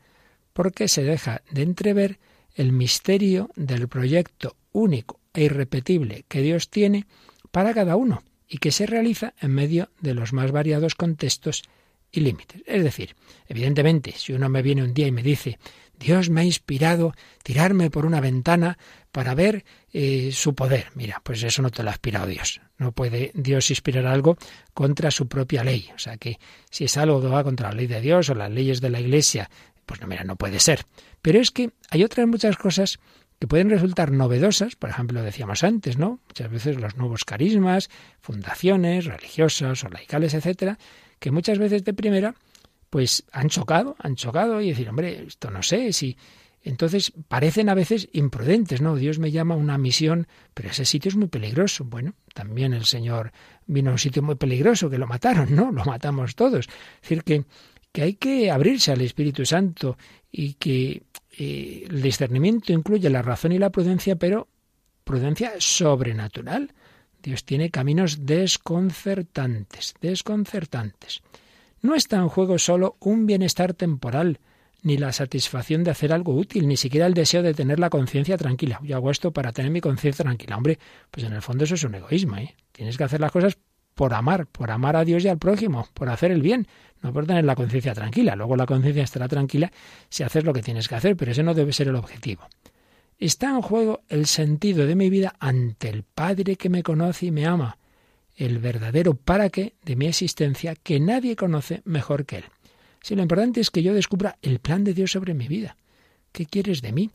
[0.53, 2.19] porque se deja de entrever
[2.55, 7.05] el misterio del proyecto único e irrepetible que Dios tiene
[7.51, 11.63] para cada uno y que se realiza en medio de los más variados contextos
[12.11, 12.61] y límites.
[12.65, 13.15] Es decir,
[13.47, 15.57] evidentemente, si uno me viene un día y me dice,
[16.01, 18.77] Dios me ha inspirado tirarme por una ventana
[19.11, 20.87] para ver eh, su poder.
[20.95, 22.59] Mira, pues eso no te lo ha inspirado Dios.
[22.77, 24.37] No puede Dios inspirar algo
[24.73, 25.89] contra su propia ley.
[25.95, 28.51] O sea que si es algo que va contra la ley de Dios o las
[28.51, 29.49] leyes de la Iglesia,
[29.85, 30.85] pues no, mira, no puede ser.
[31.21, 32.99] Pero es que hay otras muchas cosas
[33.39, 36.19] que pueden resultar novedosas, por ejemplo, decíamos antes, ¿no?
[36.27, 40.77] Muchas veces los nuevos carismas, fundaciones religiosas o laicales, etcétera,
[41.19, 42.35] que muchas veces de primera
[42.91, 46.17] pues han chocado, han chocado y decir, hombre, esto no sé si
[46.61, 48.95] entonces parecen a veces imprudentes, ¿no?
[48.95, 51.85] Dios me llama a una misión, pero ese sitio es muy peligroso.
[51.85, 53.31] Bueno, también el Señor
[53.65, 55.71] vino a un sitio muy peligroso, que lo mataron, ¿no?
[55.71, 56.67] Lo matamos todos.
[56.67, 57.45] Es decir, que,
[57.93, 59.97] que hay que abrirse al Espíritu Santo
[60.29, 61.03] y que
[61.37, 64.49] eh, el discernimiento incluye la razón y la prudencia, pero
[65.05, 66.73] prudencia sobrenatural.
[67.23, 71.21] Dios tiene caminos desconcertantes, desconcertantes.
[71.81, 74.39] No está en juego solo un bienestar temporal,
[74.83, 78.37] ni la satisfacción de hacer algo útil, ni siquiera el deseo de tener la conciencia
[78.37, 78.79] tranquila.
[78.83, 80.57] Yo hago esto para tener mi conciencia tranquila.
[80.57, 82.37] Hombre, pues en el fondo eso es un egoísmo.
[82.37, 82.55] ¿eh?
[82.71, 83.57] Tienes que hacer las cosas
[83.95, 86.67] por amar, por amar a Dios y al prójimo, por hacer el bien,
[87.01, 88.35] no por tener la conciencia tranquila.
[88.35, 89.71] Luego la conciencia estará tranquila
[90.09, 92.47] si haces lo que tienes que hacer, pero ese no debe ser el objetivo.
[93.17, 97.31] Está en juego el sentido de mi vida ante el Padre que me conoce y
[97.31, 97.77] me ama,
[98.41, 102.45] el verdadero para qué de mi existencia que nadie conoce mejor que Él.
[103.01, 105.77] Si lo importante es que yo descubra el plan de Dios sobre mi vida.
[106.31, 107.11] ¿Qué quieres de mí?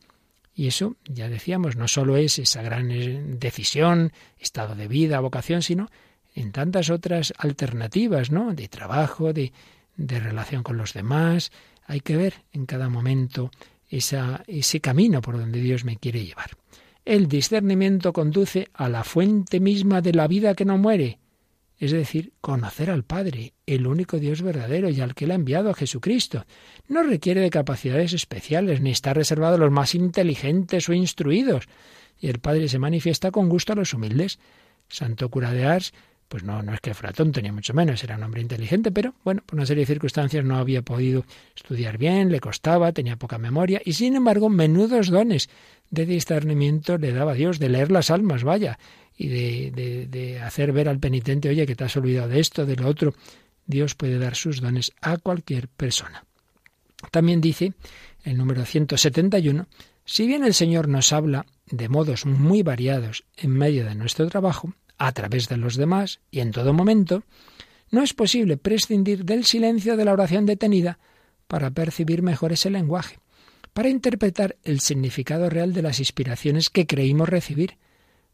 [0.55, 5.63] Y eso, ya decíamos, no solo es esa gran eh, decisión, estado de vida, vocación,
[5.63, 5.91] sino
[6.35, 8.55] en tantas otras alternativas, ¿no?
[8.55, 9.53] De trabajo, de,
[9.97, 11.51] de relación con los demás.
[11.87, 13.51] Hay que ver en cada momento
[13.91, 16.51] esa, ese camino por donde Dios me quiere llevar.
[17.07, 21.21] El discernimiento conduce a la fuente misma de la vida que no muere,
[21.79, 25.71] es decir, conocer al Padre, el único Dios verdadero y al que Él ha enviado
[25.71, 26.47] a Jesucristo.
[26.89, 31.69] No requiere de capacidades especiales, ni está reservado a los más inteligentes o instruidos.
[32.19, 34.41] Y el Padre se manifiesta con gusto a los humildes.
[34.89, 35.95] Santo cura de Ars
[36.29, 39.15] pues no, no es que fuera tonto, ni mucho menos, era un hombre inteligente, pero
[39.25, 43.39] bueno, por una serie de circunstancias no había podido estudiar bien, le costaba, tenía poca
[43.39, 45.49] memoria, y sin embargo, menudos dones
[45.91, 48.79] de discernimiento le daba Dios, de leer las almas, vaya,
[49.17, 52.67] y de, de, de hacer ver al penitente, oye, que te has olvidado de esto,
[52.67, 53.15] de lo otro.
[53.67, 56.25] Dios puede dar sus dones a cualquier persona.
[57.11, 57.73] También dice
[58.25, 59.67] el número 171,
[60.05, 64.73] si bien el Señor nos habla de modos muy variados en medio de nuestro trabajo,
[64.99, 67.25] a través de los demás y en todo momento,
[67.91, 70.99] no es posible prescindir del silencio de la oración detenida
[71.47, 73.19] para percibir mejor ese lenguaje,
[73.73, 77.79] para interpretar el significado real de las inspiraciones que creímos recibir,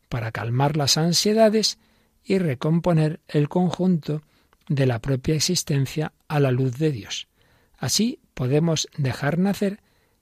[0.08, 1.78] para calmar las ansiedades
[2.24, 4.22] y recomponer el conjunto
[4.68, 7.28] de la propia existencia a la luz de Dios.
[7.76, 9.80] Así podemos dejar nacer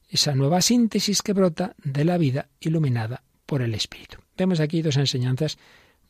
[0.09, 4.19] esa nueva síntesis que brota de la vida iluminada por el Espíritu.
[4.37, 5.59] Vemos aquí dos enseñanzas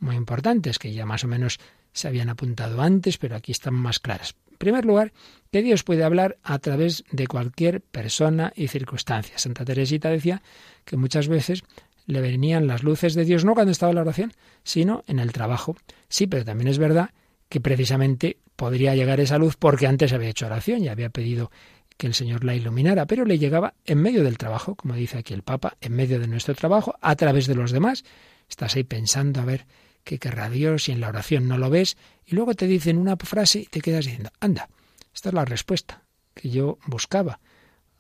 [0.01, 1.59] muy importantes que ya más o menos
[1.93, 4.35] se habían apuntado antes, pero aquí están más claras.
[4.51, 5.13] En primer lugar,
[5.51, 9.39] que Dios puede hablar a través de cualquier persona y circunstancia.
[9.39, 10.43] Santa Teresita decía
[10.85, 11.63] que muchas veces
[12.07, 14.33] le venían las luces de Dios no cuando estaba en la oración,
[14.63, 15.77] sino en el trabajo.
[16.09, 17.11] Sí, pero también es verdad
[17.49, 21.51] que precisamente podría llegar esa luz porque antes había hecho oración y había pedido
[21.97, 25.35] que el Señor la iluminara, pero le llegaba en medio del trabajo, como dice aquí
[25.35, 28.05] el Papa, en medio de nuestro trabajo, a través de los demás.
[28.49, 29.67] Estás ahí pensando a ver
[30.05, 33.17] qué querrá Dios y en la oración no lo ves, y luego te dicen una
[33.17, 34.69] frase y te quedas diciendo, anda,
[35.15, 36.03] esta es la respuesta
[36.35, 37.41] que yo buscaba.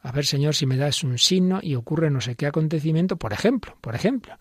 [0.02, 3.32] A ver, Señor, si me das un signo y ocurre no sé qué acontecimiento, por
[3.32, 4.36] ejemplo, por ejemplo.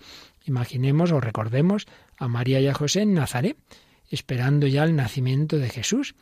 [0.45, 1.86] Imaginemos o recordemos
[2.17, 3.58] a María y a José en Nazaret,
[4.10, 6.15] esperando ya el nacimiento de Jesús.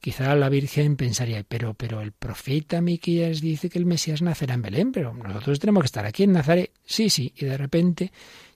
[0.00, 4.62] Quizá la Virgen pensaría, pero, pero el profeta Miquías dice que el Mesías nacerá en
[4.62, 6.72] Belén, pero nosotros tenemos que estar aquí en Nazaret.
[6.84, 8.10] Sí, sí, y de repente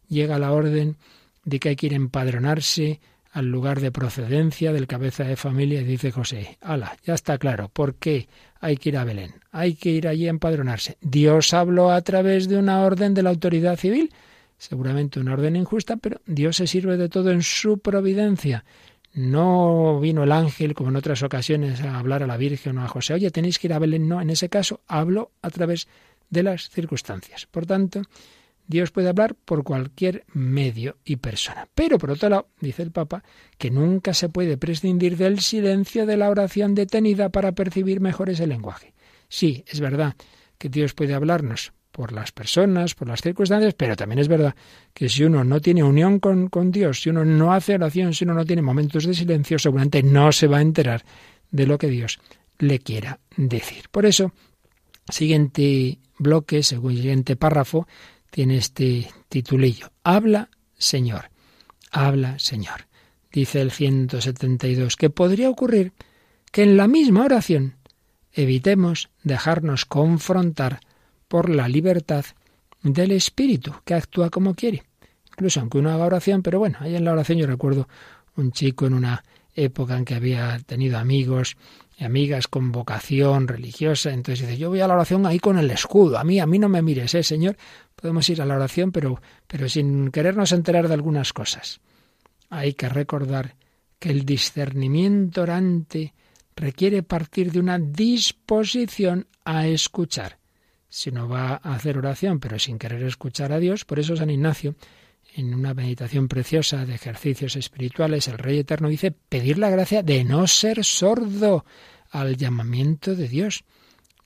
[0.08, 0.96] llega la orden
[1.44, 3.00] de que hay que ir a empadronarse
[3.32, 7.68] al lugar de procedencia del cabeza de familia y dice José, ala, ya está claro,
[7.68, 8.28] ¿por qué
[8.60, 9.34] hay que ir a Belén?
[9.50, 10.98] Hay que ir allí a empadronarse.
[11.00, 14.12] Dios habló a través de una orden de la autoridad civil,
[14.56, 18.64] seguramente una orden injusta, pero Dios se sirve de todo en su providencia.
[19.14, 22.88] No vino el ángel, como en otras ocasiones, a hablar a la Virgen o a
[22.88, 24.08] José, oye, tenéis que ir a Belén.
[24.08, 25.88] No, en ese caso hablo a través
[26.30, 27.46] de las circunstancias.
[27.46, 28.02] Por tanto,
[28.66, 31.68] Dios puede hablar por cualquier medio y persona.
[31.74, 33.22] Pero, por otro lado, dice el Papa,
[33.58, 38.46] que nunca se puede prescindir del silencio de la oración detenida para percibir mejor ese
[38.46, 38.94] lenguaje.
[39.28, 40.14] Sí, es verdad
[40.58, 44.56] que Dios puede hablarnos por las personas, por las circunstancias, pero también es verdad
[44.92, 48.34] que si uno no tiene unión con, Dios, si uno no hace oración, si uno
[48.34, 51.04] no tiene momentos de silencio, seguramente no se va a enterar
[51.52, 52.18] de lo que Dios
[52.58, 53.84] le quiera decir.
[53.92, 54.32] Por eso,
[55.08, 57.86] siguiente bloque, siguiente párrafo,
[58.34, 59.92] tiene este titulillo.
[60.02, 61.30] Habla, Señor.
[61.92, 62.88] Habla, Señor.
[63.30, 65.92] Dice el 172, que podría ocurrir
[66.50, 67.76] que en la misma oración
[68.32, 70.80] evitemos dejarnos confrontar
[71.28, 72.24] por la libertad
[72.82, 74.82] del espíritu, que actúa como quiere.
[75.28, 77.88] Incluso aunque uno haga oración, pero bueno, ahí en la oración yo recuerdo
[78.34, 79.22] un chico en una
[79.54, 81.56] época en que había tenido amigos
[82.00, 86.18] amigas con vocación religiosa, entonces dice, yo voy a la oración ahí con el escudo,
[86.18, 87.56] a mí, a mí no me mires, eh, Señor,
[87.94, 91.80] podemos ir a la oración, pero, pero sin querernos enterar de algunas cosas.
[92.50, 93.56] Hay que recordar
[93.98, 96.14] que el discernimiento orante
[96.56, 100.38] requiere partir de una disposición a escuchar
[100.94, 103.84] si no va a hacer oración, pero sin querer escuchar a Dios.
[103.84, 104.76] Por eso San Ignacio,
[105.36, 110.22] en una meditación preciosa de ejercicios espirituales, el Rey Eterno dice pedir la gracia de
[110.22, 111.64] no ser sordo
[112.10, 113.64] al llamamiento de Dios.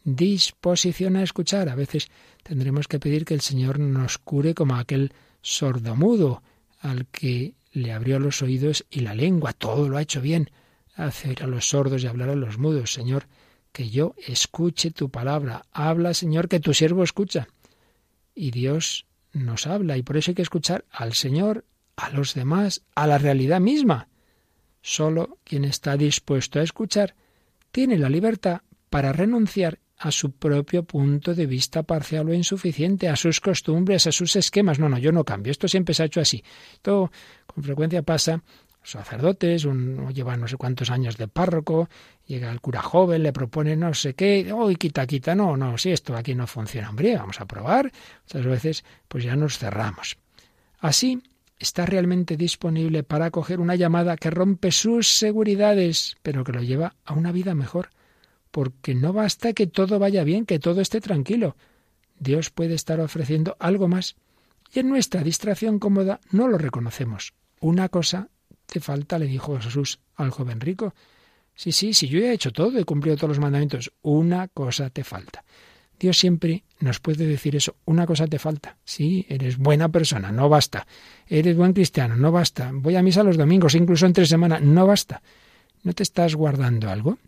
[0.05, 1.71] Disposición a escuchar.
[1.71, 2.09] A veces
[2.42, 6.42] tendremos que pedir que el Señor nos cure como aquel sordo mudo
[6.81, 9.55] al que le abrió los oídos y la lengua.
[9.55, 10.51] Todo lo ha hecho bien.
[10.94, 12.92] Hacer a los sordos y hablar a los mudos.
[12.92, 13.27] Señor,
[13.73, 15.64] que yo escuche tu palabra.
[15.73, 17.49] Habla, Señor, que tu siervo escucha.
[18.35, 21.64] Y Dios nos habla, y por eso hay que escuchar al Señor,
[21.96, 24.08] a los demás, a la realidad misma.
[24.80, 27.14] Solo quien está dispuesto a escuchar
[27.70, 33.16] tiene la libertad para renunciar a su propio punto de vista parcial o insuficiente, a
[33.16, 34.78] sus costumbres, a sus esquemas.
[34.78, 35.50] No, no, yo no cambio.
[35.50, 36.42] Esto siempre se ha hecho así.
[36.72, 37.10] Esto
[37.46, 38.42] con frecuencia pasa
[38.90, 41.88] sacerdotes, un, lleva no sé cuántos años de párroco,
[42.27, 45.90] llega el cura joven, le propone no sé qué, hoy quita, quita, no, no, si
[45.90, 47.92] esto aquí no funciona, hombre, vamos a probar.
[48.27, 50.16] Muchas veces pues ya nos cerramos.
[50.81, 51.22] Así
[51.59, 56.94] está realmente disponible para acoger una llamada que rompe sus seguridades, pero que lo lleva
[57.05, 57.90] a una vida mejor,
[58.51, 61.57] porque no basta que todo vaya bien, que todo esté tranquilo.
[62.18, 64.16] Dios puede estar ofreciendo algo más.
[64.72, 67.33] Y en nuestra distracción cómoda no lo reconocemos.
[67.61, 68.29] Una cosa
[68.68, 69.18] te falta?
[69.18, 70.94] le dijo Jesús al joven rico.
[71.54, 73.92] Sí, sí, sí, yo he hecho todo, he cumplido todos los mandamientos.
[74.02, 75.44] Una cosa te falta.
[75.98, 78.76] Dios siempre nos puede decir eso, una cosa te falta.
[78.85, 80.87] Sí, eres buena persona, no basta.
[81.26, 82.70] Eres buen cristiano, no basta.
[82.72, 85.22] Voy a misa los domingos, incluso entre semana, no basta.
[85.83, 87.18] ¿No te estás guardando algo?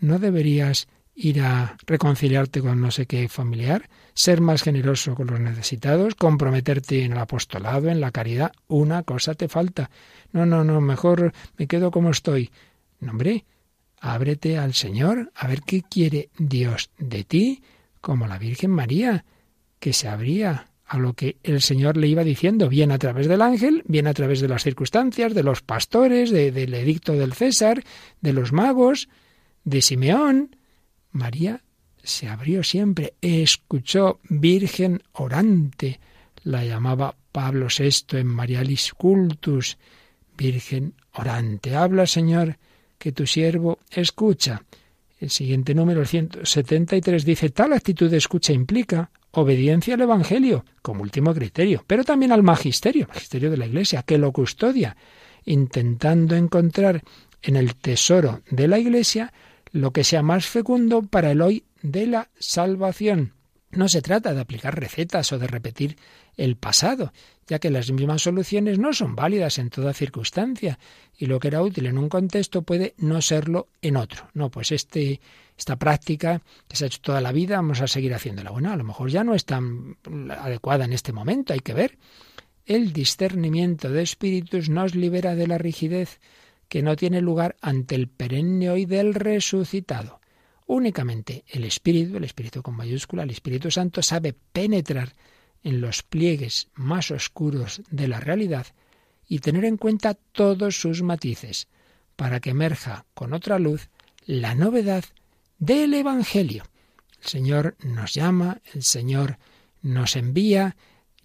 [0.00, 5.40] ¿No deberías ir a reconciliarte con no sé qué familiar, ser más generoso con los
[5.40, 9.90] necesitados, comprometerte en el apostolado, en la caridad, una cosa te falta.
[10.32, 12.50] No, no, no, mejor me quedo como estoy.
[13.00, 13.46] No, hombre,
[13.98, 17.62] ábrete al Señor, a ver qué quiere Dios de ti,
[18.02, 19.24] como la Virgen María,
[19.80, 23.42] que se abría a lo que el Señor le iba diciendo, bien a través del
[23.42, 27.82] ángel, bien a través de las circunstancias, de los pastores, del edicto del César,
[28.20, 29.08] de los magos,
[29.64, 30.55] de Simeón,
[31.16, 31.62] María
[32.02, 35.98] se abrió siempre, escuchó Virgen orante,
[36.44, 39.78] la llamaba Pablo VI en Marialis Cultus,
[40.36, 41.74] Virgen orante.
[41.74, 42.58] Habla, Señor,
[42.98, 44.62] que tu siervo escucha.
[45.18, 51.02] El siguiente número, el 173, dice, tal actitud de escucha implica obediencia al Evangelio como
[51.02, 54.96] último criterio, pero también al magisterio, magisterio de la Iglesia, que lo custodia,
[55.44, 57.02] intentando encontrar
[57.42, 59.32] en el tesoro de la Iglesia
[59.76, 63.34] lo que sea más fecundo para el hoy de la salvación.
[63.70, 65.96] No se trata de aplicar recetas o de repetir
[66.36, 67.12] el pasado,
[67.46, 70.78] ya que las mismas soluciones no son válidas en toda circunstancia
[71.18, 74.28] y lo que era útil en un contexto puede no serlo en otro.
[74.32, 75.20] No, pues este,
[75.58, 78.50] esta práctica que se ha hecho toda la vida, vamos a seguir haciéndola.
[78.50, 79.98] Bueno, a lo mejor ya no es tan
[80.30, 81.98] adecuada en este momento, hay que ver.
[82.64, 86.18] El discernimiento de espíritus nos libera de la rigidez
[86.68, 90.20] que no tiene lugar ante el perenne hoy del resucitado.
[90.66, 95.12] Únicamente el Espíritu, el Espíritu con mayúscula, el Espíritu Santo sabe penetrar
[95.62, 98.66] en los pliegues más oscuros de la realidad
[99.28, 101.68] y tener en cuenta todos sus matices,
[102.16, 103.88] para que emerja con otra luz
[104.24, 105.04] la novedad
[105.58, 106.64] del Evangelio.
[107.20, 109.38] El Señor nos llama, el Señor
[109.82, 110.76] nos envía,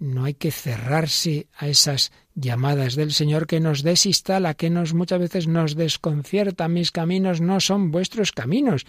[0.01, 5.19] no hay que cerrarse a esas llamadas del Señor que nos desinstala, que nos muchas
[5.19, 6.67] veces nos desconcierta.
[6.67, 8.85] Mis caminos no son vuestros caminos.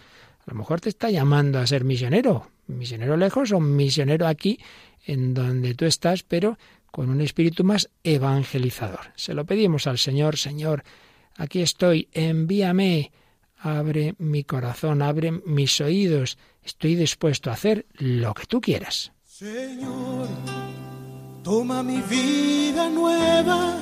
[0.47, 4.59] A lo mejor te está llamando a ser misionero, misionero lejos o misionero aquí
[5.05, 6.59] en donde tú estás, pero
[6.91, 9.13] con un espíritu más evangelizador.
[9.15, 10.83] Se lo pedimos al Señor, Señor,
[11.37, 13.13] aquí estoy, envíame,
[13.59, 19.13] abre mi corazón, abre mis oídos, estoy dispuesto a hacer lo que tú quieras.
[19.25, 20.29] Señor,
[21.43, 23.77] toma mi vida nueva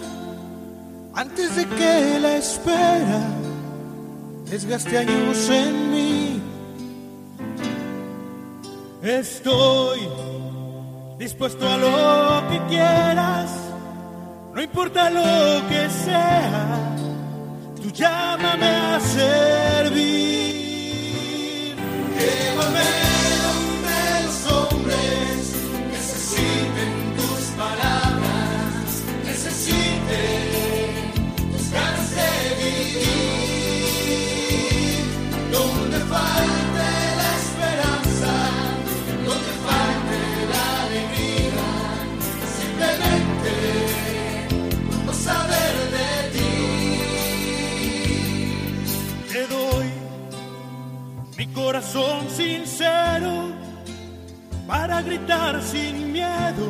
[1.14, 3.20] antes de que la espera
[4.50, 6.42] desgaste años en mí.
[9.02, 10.00] Estoy
[11.18, 13.50] dispuesto a lo que quieras,
[14.54, 16.96] no importa lo que sea,
[17.80, 20.20] tú llámame a servir.
[22.18, 23.09] Llévame.
[51.70, 53.52] Corazón sincero
[54.66, 56.66] para gritar sin miedo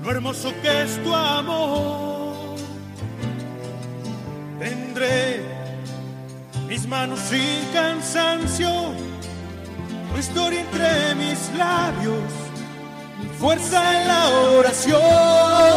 [0.00, 2.54] lo hermoso que es tu amor.
[4.60, 5.42] Tendré
[6.68, 8.70] mis manos sin cansancio,
[10.12, 12.30] tu historia entre mis labios,
[13.20, 14.28] mi fuerza en la
[14.60, 15.74] oración.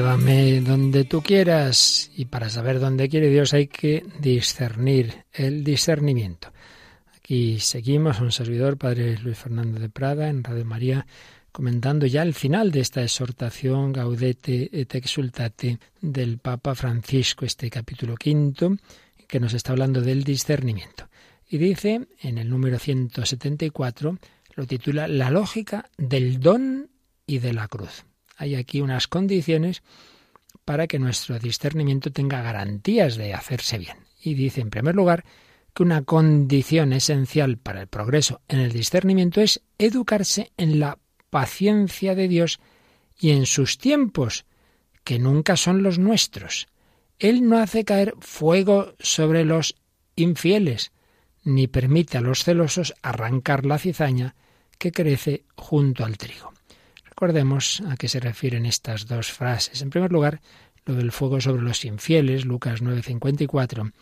[0.00, 2.10] Llévame donde tú quieras.
[2.16, 6.54] Y para saber dónde quiere Dios hay que discernir, el discernimiento.
[7.14, 11.06] Aquí seguimos un servidor, Padre Luis Fernando de Prada, en Radio María,
[11.52, 18.14] comentando ya el final de esta exhortación Gaudete et Exultate del Papa Francisco, este capítulo
[18.16, 18.78] quinto,
[19.28, 21.10] que nos está hablando del discernimiento.
[21.46, 24.16] Y dice en el número 174,
[24.54, 26.88] lo titula La lógica del don
[27.26, 28.06] y de la cruz.
[28.40, 29.82] Hay aquí unas condiciones
[30.64, 33.98] para que nuestro discernimiento tenga garantías de hacerse bien.
[34.18, 35.26] Y dice, en primer lugar,
[35.74, 42.14] que una condición esencial para el progreso en el discernimiento es educarse en la paciencia
[42.14, 42.60] de Dios
[43.18, 44.46] y en sus tiempos,
[45.04, 46.66] que nunca son los nuestros.
[47.18, 49.76] Él no hace caer fuego sobre los
[50.16, 50.92] infieles,
[51.44, 54.34] ni permite a los celosos arrancar la cizaña
[54.78, 56.54] que crece junto al trigo.
[57.20, 59.82] Recordemos a qué se refieren estas dos frases.
[59.82, 60.40] En primer lugar,
[60.86, 63.92] lo del fuego sobre los infieles, Lucas 9:54.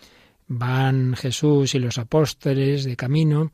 [0.47, 3.51] Van Jesús y los apóstoles de camino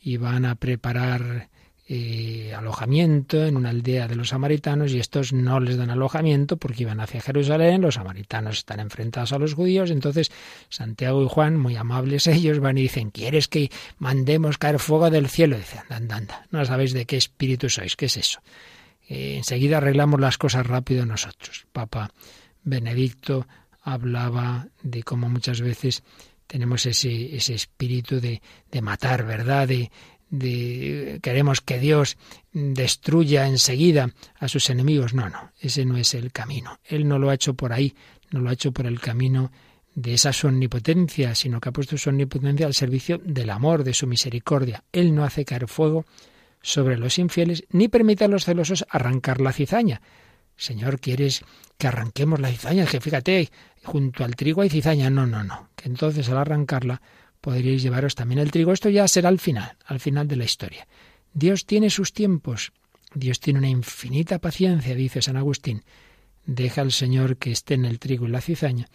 [0.00, 1.50] y van a preparar
[1.86, 6.82] eh, alojamiento en una aldea de los samaritanos y estos no les dan alojamiento porque
[6.82, 10.32] iban hacia Jerusalén, los samaritanos están enfrentados a los judíos, entonces
[10.68, 15.28] Santiago y Juan, muy amables ellos, van y dicen, ¿quieres que mandemos caer fuego del
[15.28, 15.54] cielo?
[15.54, 18.40] Y dicen, anda, anda, no sabéis de qué espíritu sois, ¿qué es eso?
[19.08, 21.66] Eh, enseguida arreglamos las cosas rápido nosotros.
[21.72, 22.12] Papa
[22.62, 23.46] Benedicto
[23.82, 26.02] hablaba de cómo muchas veces
[26.46, 29.68] tenemos ese, ese espíritu de, de matar, ¿verdad?
[29.68, 29.90] De,
[30.30, 32.16] de queremos que Dios
[32.52, 35.14] destruya enseguida a sus enemigos.
[35.14, 36.80] No, no, ese no es el camino.
[36.84, 37.94] Él no lo ha hecho por ahí,
[38.30, 39.52] no lo ha hecho por el camino
[39.94, 43.94] de esa su omnipotencia, sino que ha puesto su omnipotencia al servicio del amor, de
[43.94, 44.84] su misericordia.
[44.92, 46.04] Él no hace caer fuego
[46.66, 50.02] sobre los infieles, ni permite a los celosos arrancar la cizaña.
[50.56, 51.44] Señor, ¿quieres
[51.78, 52.86] que arranquemos la cizaña?
[52.86, 53.50] Que fíjate,
[53.84, 55.08] junto al trigo hay cizaña.
[55.08, 55.68] No, no, no.
[55.76, 57.00] Que entonces al arrancarla
[57.40, 58.72] podríais llevaros también el trigo.
[58.72, 60.88] Esto ya será al final, al final de la historia.
[61.32, 62.72] Dios tiene sus tiempos.
[63.14, 65.84] Dios tiene una infinita paciencia, dice San Agustín.
[66.46, 68.88] Deja al Señor que esté en el trigo y la cizaña,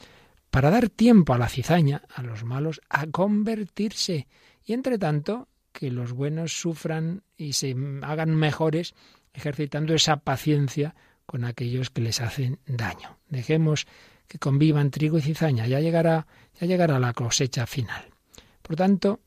[0.49, 4.28] para dar tiempo a la cizaña, a los malos, a convertirse.
[4.65, 8.93] Y entre tanto, que los buenos sufran y se hagan mejores,
[9.34, 10.95] ejercitando esa paciencia
[11.26, 13.17] con aquellos que les hacen daño.
[13.30, 13.88] Dejemos
[14.28, 16.28] que convivan trigo y cizaña, ya llegará,
[16.59, 18.05] ya llegará la cosecha final.
[18.61, 19.22] Por tanto,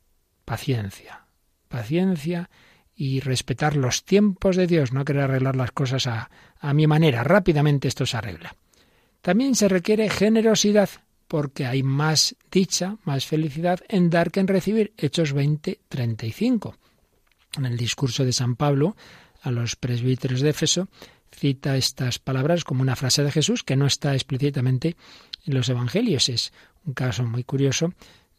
[0.45, 1.27] paciencia,
[1.69, 2.51] paciencia
[2.95, 7.25] y respetar los tiempos de Dios, no querer arreglar las cosas a, a mi manera,
[7.25, 8.57] rápidamente esto se arregla.
[9.21, 10.91] También se requiere generosidad,
[11.29, 14.93] porque hay más dicha, más felicidad en dar que en recibir.
[14.97, 16.77] Hechos 20, 35.
[17.57, 18.97] En el discurso de San Pablo
[19.43, 20.89] a los presbíteros de Éfeso,
[21.31, 24.97] cita estas palabras como una frase de Jesús que no está explícitamente
[25.47, 26.29] en los evangelios.
[26.29, 26.53] Es
[26.85, 27.93] un caso muy curioso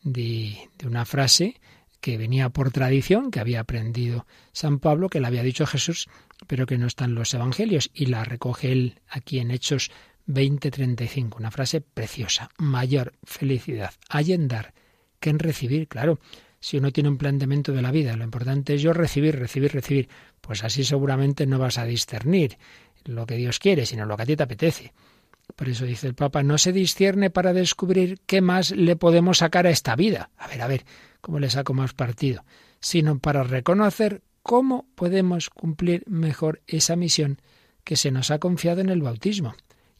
[0.04, 1.60] de, una frase
[2.02, 6.08] que venía por tradición, que había aprendido San Pablo, que le había dicho Jesús,
[6.48, 9.90] pero que no está en los Evangelios, y la recoge él aquí en Hechos
[10.28, 12.50] 20:35, una frase preciosa.
[12.58, 14.74] Mayor felicidad hay en dar
[15.20, 16.20] que en recibir, claro.
[16.60, 20.10] Si uno tiene un planteamiento de la vida, lo importante es yo recibir, recibir, recibir,
[20.42, 22.58] pues así seguramente no vas a discernir
[23.04, 24.94] lo que Dios quiere, sino lo que a ti te apetece.
[25.56, 29.68] Por eso dice el Papa, no se discierne para descubrir qué más le podemos sacar
[29.68, 30.32] a esta vida.
[30.38, 30.86] A ver, a ver,
[31.22, 32.44] ¿cómo le saco más partido?
[32.80, 37.40] Sino para reconocer cómo podemos cumplir mejor esa misión
[37.84, 39.56] que se nos ha confiado en el bautismo.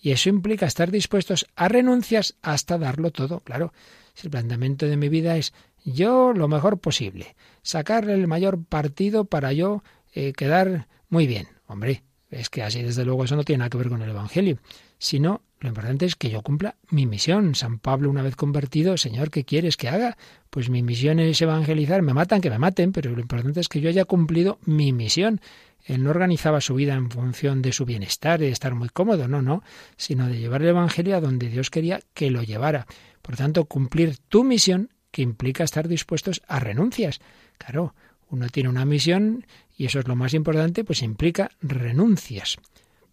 [0.06, 3.40] Y eso implica estar dispuestos a renuncias hasta darlo todo.
[3.40, 3.74] Claro,
[4.14, 5.52] si el planteamiento de mi vida es
[5.84, 9.82] yo lo mejor posible, sacarle el mayor partido para yo
[10.14, 11.48] eh, quedar muy bien.
[11.66, 14.60] Hombre, es que así desde luego eso no tiene nada que ver con el Evangelio
[14.98, 17.56] sino lo importante es que yo cumpla mi misión.
[17.56, 20.18] San Pablo, una vez convertido, Señor, ¿qué quieres que haga?
[20.50, 22.02] Pues mi misión es evangelizar.
[22.02, 25.42] Me matan, que me maten, pero lo importante es que yo haya cumplido mi misión.
[25.84, 29.42] Él no organizaba su vida en función de su bienestar, de estar muy cómodo, no,
[29.42, 29.64] no,
[29.98, 32.86] sino de llevar el Evangelio a donde Dios quería que lo llevara.
[33.22, 37.22] Por tanto, cumplir tu misión, que implica estar dispuestos a renuncias.
[37.58, 37.96] Claro,
[38.30, 39.46] uno tiene una misión
[39.78, 42.58] y eso es lo más importante, pues implica renuncias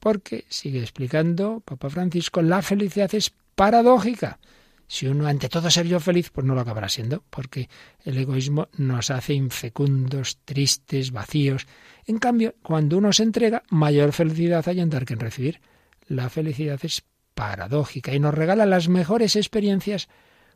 [0.03, 4.41] porque, sigue explicando Papa Francisco, la felicidad es paradójica.
[4.89, 7.69] Si uno ante todo ser yo feliz, pues no lo acabará siendo, porque
[8.05, 11.69] el egoísmo nos hace infecundos, tristes, vacíos.
[12.05, 15.61] En cambio, cuando uno se entrega, mayor felicidad hay en dar que en recibir.
[16.09, 17.05] La felicidad es
[17.37, 20.09] paradójica y nos regala las mejores experiencias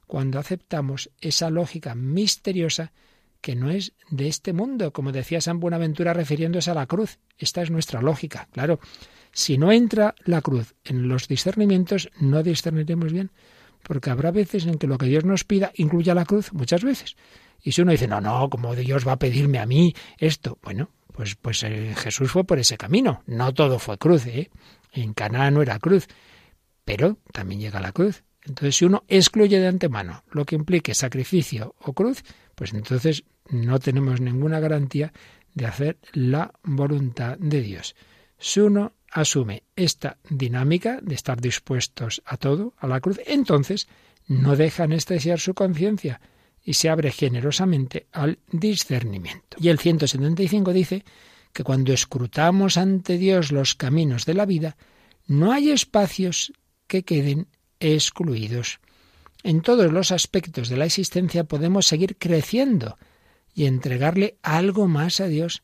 [0.09, 2.93] cuando aceptamos esa lógica misteriosa
[3.41, 7.21] que no es de este mundo, como decía San Buenaventura refiriéndose a la cruz.
[7.39, 8.81] Esta es nuestra lógica, claro.
[9.37, 13.31] Si no entra la cruz en los discernimientos, no discerniremos bien,
[13.83, 17.17] porque habrá veces en que lo que Dios nos pida incluya la cruz, muchas veces.
[17.63, 20.89] Y si uno dice, no, no, como Dios va a pedirme a mí esto, bueno,
[21.13, 23.23] pues, pues eh, Jesús fue por ese camino.
[23.27, 24.49] No todo fue cruz, ¿eh?
[24.91, 26.09] En Canaán no era cruz,
[26.87, 28.25] pero también llega la cruz.
[28.41, 32.25] Entonces, si uno excluye de antemano lo que implique sacrificio o cruz,
[32.55, 35.13] pues entonces no tenemos ninguna garantía
[35.53, 37.95] de hacer la voluntad de Dios.
[38.39, 43.89] Si uno asume esta dinámica de estar dispuestos a todo, a la cruz, entonces
[44.27, 46.21] no deja anestesiar su conciencia
[46.65, 49.57] y se abre generosamente al discernimiento.
[49.61, 51.05] Y el 175 dice
[51.53, 54.77] que cuando escrutamos ante Dios los caminos de la vida,
[55.27, 56.53] no hay espacios
[56.87, 57.49] que queden
[57.81, 58.81] excluidos.
[59.43, 62.99] En todos los aspectos de la existencia podemos seguir creciendo
[63.55, 65.63] y entregarle algo más a Dios,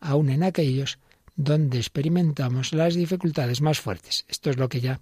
[0.00, 0.98] aun en aquellos
[1.38, 4.24] donde experimentamos las dificultades más fuertes.
[4.28, 5.00] Esto es lo que ya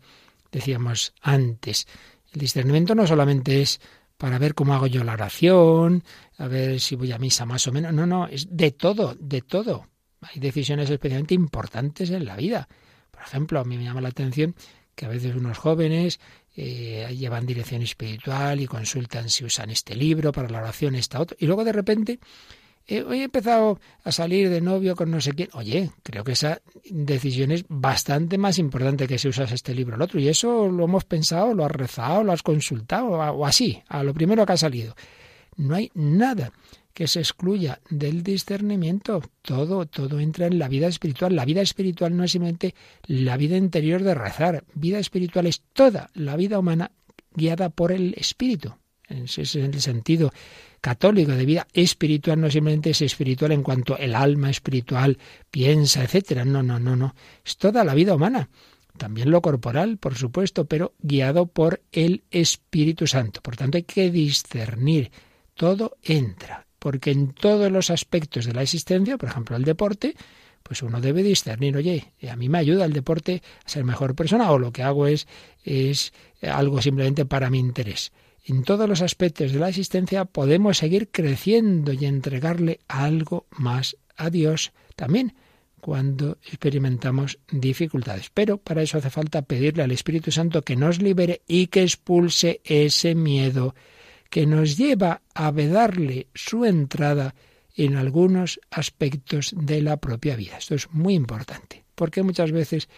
[0.53, 1.89] decíamos antes.
[2.31, 3.81] El discernimiento no solamente es
[4.19, 6.05] para ver cómo hago yo la oración,
[6.37, 7.95] a ver si voy a misa más o menos.
[7.95, 9.89] No, no, es de todo, de todo.
[10.21, 12.69] Hay decisiones especialmente importantes en la vida.
[13.11, 14.55] Por ejemplo, a mí me llama la atención
[14.95, 16.21] que a veces unos jóvenes
[16.55, 21.37] eh, llevan dirección espiritual y consultan si usan este libro para la oración, esta otra,
[21.41, 22.21] y luego de repente
[22.89, 25.49] eh, hoy he empezado a salir de novio con no sé quién.
[25.55, 29.97] Oye, creo que esa decisión es bastante más importante que si usas este libro o
[29.97, 30.21] el otro.
[30.21, 34.15] Y eso lo hemos pensado, lo has rezado, lo has consultado, o así, a lo
[34.15, 34.95] primero que ha salido.
[35.57, 36.53] No hay nada
[36.95, 39.21] que se excluya del discernimiento.
[39.43, 41.35] Todo, todo entra en la vida espiritual.
[41.35, 42.75] La vida espiritual no es simplemente
[43.07, 44.65] la vida interior de rezar.
[44.75, 46.93] Vida espiritual es toda la vida humana
[47.35, 48.75] guiada por el espíritu.
[49.09, 50.33] Ese es el sentido
[50.87, 55.19] católico de vida espiritual no simplemente es espiritual en cuanto el alma espiritual
[55.51, 56.45] piensa, etcétera.
[56.45, 57.13] No, no, no, no.
[57.45, 58.49] Es toda la vida humana.
[58.97, 63.41] También lo corporal, por supuesto, pero guiado por el Espíritu Santo.
[63.43, 65.11] Por tanto, hay que discernir.
[65.55, 70.15] Todo entra, porque en todos los aspectos de la existencia, por ejemplo, el deporte,
[70.63, 74.53] pues uno debe discernir, oye, a mí me ayuda el deporte a ser mejor persona
[74.53, 75.27] o lo que hago es,
[75.65, 76.13] es
[76.43, 78.13] algo simplemente para mi interés
[78.49, 84.31] en todos los aspectos de la existencia podemos seguir creciendo y entregarle algo más a
[84.31, 85.35] Dios también
[85.81, 88.31] cuando experimentamos dificultades.
[88.33, 92.61] Pero para eso hace falta pedirle al Espíritu Santo que nos libere y que expulse
[92.65, 93.75] ese miedo
[94.31, 97.35] que nos lleva a vedarle su entrada
[97.75, 100.57] en algunos aspectos de la propia vida.
[100.59, 102.89] Esto es muy importante, porque muchas veces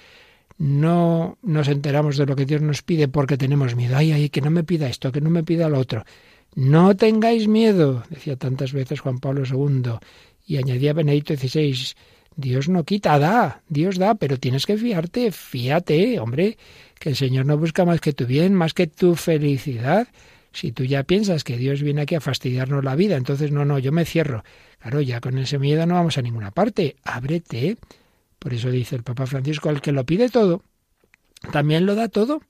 [0.59, 3.97] no nos enteramos de lo que Dios nos pide porque tenemos miedo.
[3.97, 6.05] Ay, ay, que no me pida esto, que no me pida lo otro.
[6.55, 9.93] No tengáis miedo, decía tantas veces Juan Pablo II,
[10.47, 11.95] y añadía Benedicto XVI,
[12.35, 16.57] Dios no quita, da, Dios da, pero tienes que fiarte, fíate, hombre,
[16.99, 20.09] que el Señor no busca más que tu bien, más que tu felicidad.
[20.53, 23.79] Si tú ya piensas que Dios viene aquí a fastidiarnos la vida, entonces no, no,
[23.79, 24.43] yo me cierro.
[24.81, 26.97] Claro, ya con ese miedo no vamos a ninguna parte.
[27.05, 27.77] Ábrete,
[28.39, 30.63] por eso dice el Papa Francisco, el que lo pide todo,
[31.53, 32.41] también lo da todo.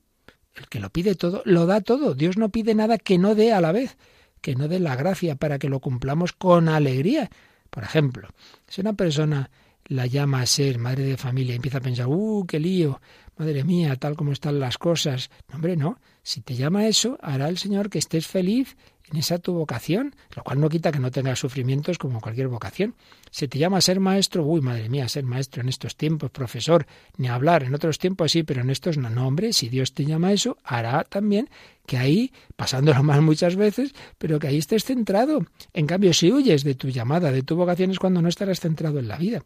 [0.55, 2.15] El que lo pide todo, lo da todo.
[2.15, 3.97] Dios no pide nada que no dé a la vez,
[4.41, 7.29] que no dé la gracia para que lo cumplamos con alegría.
[7.69, 8.27] Por ejemplo,
[8.67, 9.49] si una persona
[9.85, 13.01] la llama a ser madre de familia y empieza a pensar, ¡uh, qué lío!
[13.37, 15.29] Madre mía, tal como están las cosas.
[15.47, 15.99] No, hombre, no.
[16.23, 18.75] Si te llama eso, hará el Señor que estés feliz
[19.11, 22.95] en esa tu vocación, lo cual no quita que no tengas sufrimientos como cualquier vocación.
[23.31, 26.85] Si te llama a ser maestro, uy, madre mía, ser maestro en estos tiempos, profesor,
[27.17, 30.05] ni hablar, en otros tiempos sí, pero en estos no, no, hombre, si Dios te
[30.05, 31.49] llama a eso, hará también
[31.85, 35.45] que ahí, pasándolo mal muchas veces, pero que ahí estés centrado.
[35.73, 38.99] En cambio, si huyes de tu llamada, de tu vocación, es cuando no estarás centrado
[38.99, 39.43] en la vida.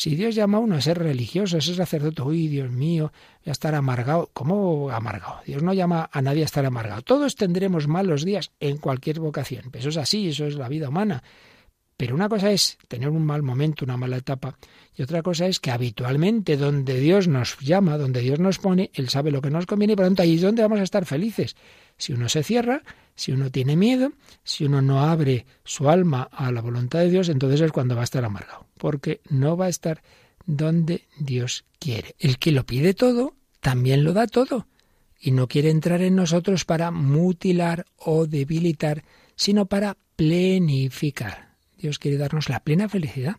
[0.00, 3.12] Si Dios llama a uno a ser religioso, a ser sacerdote, uy, Dios mío,
[3.44, 4.30] voy a estar amargado.
[4.32, 5.40] ¿Cómo amargado?
[5.44, 7.02] Dios no llama a nadie a estar amargado.
[7.02, 9.64] Todos tendremos malos días en cualquier vocación.
[9.74, 11.22] Eso es así, eso es la vida humana.
[12.00, 14.56] Pero una cosa es tener un mal momento, una mala etapa,
[14.96, 19.10] y otra cosa es que habitualmente donde Dios nos llama, donde Dios nos pone, Él
[19.10, 21.04] sabe lo que nos conviene y por lo tanto ahí es donde vamos a estar
[21.04, 21.56] felices.
[21.98, 22.82] Si uno se cierra,
[23.14, 27.28] si uno tiene miedo, si uno no abre su alma a la voluntad de Dios,
[27.28, 30.02] entonces es cuando va a estar amargado, porque no va a estar
[30.46, 32.14] donde Dios quiere.
[32.18, 34.68] El que lo pide todo, también lo da todo,
[35.20, 39.04] y no quiere entrar en nosotros para mutilar o debilitar,
[39.36, 41.49] sino para plenificar.
[41.80, 43.36] Dios quiere darnos la plena felicidad.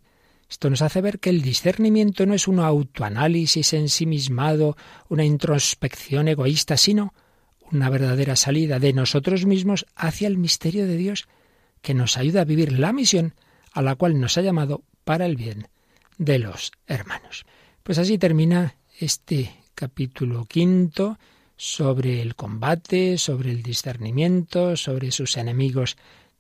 [0.50, 4.76] Esto nos hace ver que el discernimiento no es un autoanálisis ensimismado,
[5.08, 7.14] una introspección egoísta, sino
[7.72, 11.28] una verdadera salida de nosotros mismos hacia el misterio de Dios,
[11.82, 13.34] que nos ayuda a vivir la misión
[13.72, 15.68] a la cual nos ha llamado para el bien
[16.18, 17.46] de los hermanos.
[17.84, 21.18] Pues así termina este capítulo quinto
[21.56, 25.96] sobre el combate, sobre el discernimiento, sobre sus enemigos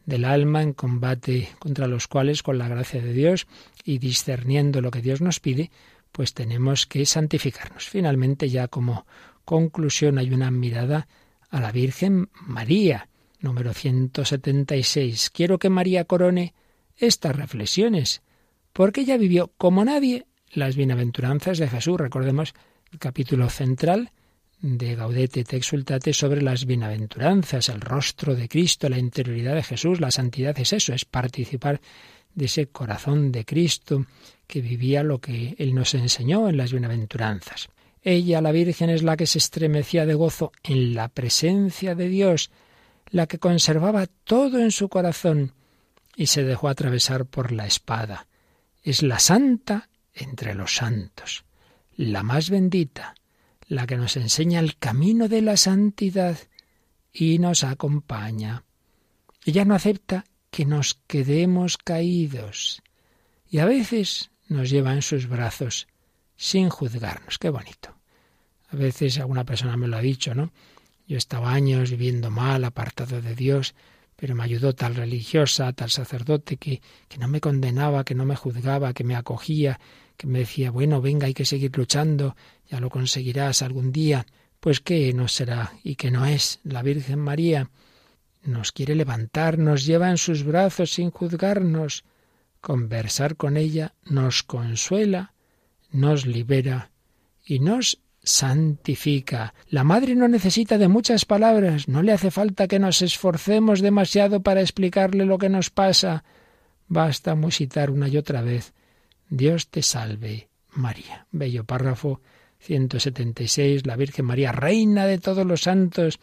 [0.05, 3.47] del alma en combate contra los cuales, con la gracia de Dios
[3.83, 5.71] y discerniendo lo que Dios nos pide,
[6.11, 7.87] pues tenemos que santificarnos.
[7.87, 9.05] Finalmente, ya como
[9.45, 11.07] conclusión, hay una mirada
[11.49, 13.07] a la Virgen María.
[13.39, 15.29] número 176.
[15.31, 16.53] Quiero que María corone
[16.97, 18.21] estas reflexiones,
[18.73, 21.99] porque ella vivió como nadie las bienaventuranzas de Jesús.
[21.99, 22.53] Recordemos
[22.91, 24.11] el capítulo central
[24.61, 29.99] de Gaudete te exultate sobre las bienaventuranzas, el rostro de Cristo, la interioridad de Jesús,
[29.99, 31.81] la santidad es eso, es participar
[32.35, 34.05] de ese corazón de Cristo
[34.45, 37.69] que vivía lo que Él nos enseñó en las bienaventuranzas.
[38.03, 42.51] Ella, la Virgen, es la que se estremecía de gozo en la presencia de Dios,
[43.09, 45.53] la que conservaba todo en su corazón
[46.15, 48.27] y se dejó atravesar por la espada.
[48.83, 51.45] Es la santa entre los santos,
[51.95, 53.15] la más bendita,
[53.71, 56.37] la que nos enseña el camino de la santidad
[57.13, 58.65] y nos acompaña.
[59.45, 62.81] Ella no acepta que nos quedemos caídos
[63.49, 65.87] y a veces nos lleva en sus brazos
[66.35, 67.37] sin juzgarnos.
[67.37, 67.95] Qué bonito.
[68.71, 70.51] A veces alguna persona me lo ha dicho, ¿no?
[71.07, 73.73] Yo estaba años viviendo mal, apartado de Dios,
[74.17, 78.35] pero me ayudó tal religiosa, tal sacerdote que, que no me condenaba, que no me
[78.35, 79.79] juzgaba, que me acogía,
[80.17, 82.35] que me decía, bueno, venga, hay que seguir luchando,
[82.71, 84.25] ya lo conseguirás algún día.
[84.61, 87.69] Pues que no será y que no es la Virgen María.
[88.43, 92.05] Nos quiere levantar, nos lleva en sus brazos sin juzgarnos.
[92.61, 95.33] Conversar con ella nos consuela,
[95.91, 96.91] nos libera
[97.43, 99.53] y nos santifica.
[99.67, 104.43] La Madre no necesita de muchas palabras, no le hace falta que nos esforcemos demasiado
[104.43, 106.23] para explicarle lo que nos pasa.
[106.87, 108.73] Basta musitar una y otra vez
[109.29, 111.25] Dios te salve, María.
[111.31, 112.21] Bello párrafo
[112.61, 113.85] 176.
[113.85, 116.19] La Virgen María, Reina de todos los santos,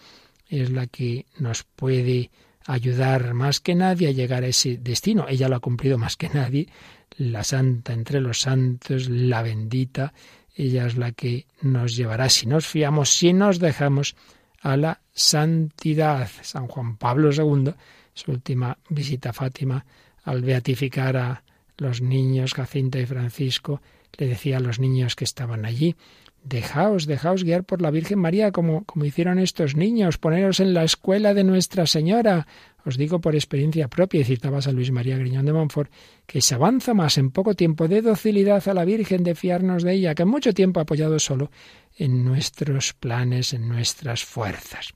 [0.49, 2.31] es la que nos puede
[2.65, 5.27] ayudar más que nadie a llegar a ese destino.
[5.29, 6.69] Ella lo ha cumplido más que nadie.
[7.17, 10.13] La santa entre los santos, la bendita,
[10.55, 14.17] ella es la que nos llevará si nos fiamos, si nos dejamos
[14.61, 16.29] a la santidad.
[16.43, 17.73] San Juan Pablo II,
[18.13, 19.85] su última visita a Fátima,
[20.25, 21.43] al beatificar a
[21.77, 23.81] los niños, Jacinta y Francisco,
[24.17, 25.95] le decía a los niños que estaban allí,
[26.43, 30.85] dejaos, dejaos guiar por la Virgen María, como, como hicieron estos niños, poneros en la
[30.85, 32.47] escuela de Nuestra Señora.
[32.85, 35.93] Os digo por experiencia propia, y citabas a Luis María Griñón de Montfort,
[36.27, 39.93] que se avanza más en poco tiempo de docilidad a la Virgen, de fiarnos de
[39.95, 41.51] ella, que en mucho tiempo apoyado solo
[41.97, 44.95] en nuestros planes, en nuestras fuerzas.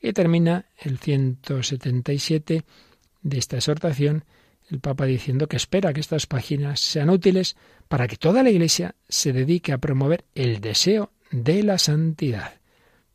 [0.00, 2.62] Y termina el 177
[3.22, 4.24] de esta exhortación
[4.70, 7.56] el Papa diciendo que espera que estas páginas sean útiles
[7.88, 12.60] para que toda la Iglesia se dedique a promover el deseo de la santidad.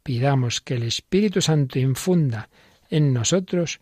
[0.04, 2.50] Pidamos que el Espíritu Santo infunda
[2.90, 3.80] en nosotros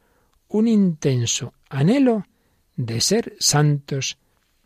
[0.47, 2.25] un intenso anhelo
[2.75, 4.17] de ser santos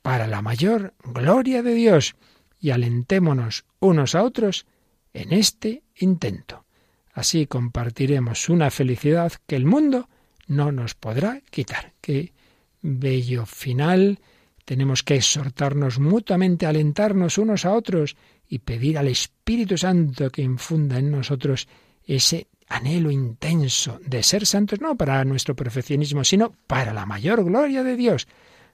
[0.02, 2.16] para la mayor gloria de Dios
[2.60, 4.66] y alentémonos unos a otros
[5.14, 6.66] en este intento.
[7.14, 10.10] Así compartiremos una felicidad que el mundo
[10.48, 11.94] no nos podrá quitar.
[12.02, 12.34] Que
[12.82, 14.20] bello final.
[14.66, 18.16] Tenemos que exhortarnos mutuamente, alentarnos unos a otros
[18.48, 21.68] y pedir al Espíritu Santo que infunda en nosotros
[22.06, 27.84] ese anhelo intenso de ser santos, no para nuestro perfeccionismo, sino para la mayor gloria
[27.84, 28.28] de Dios,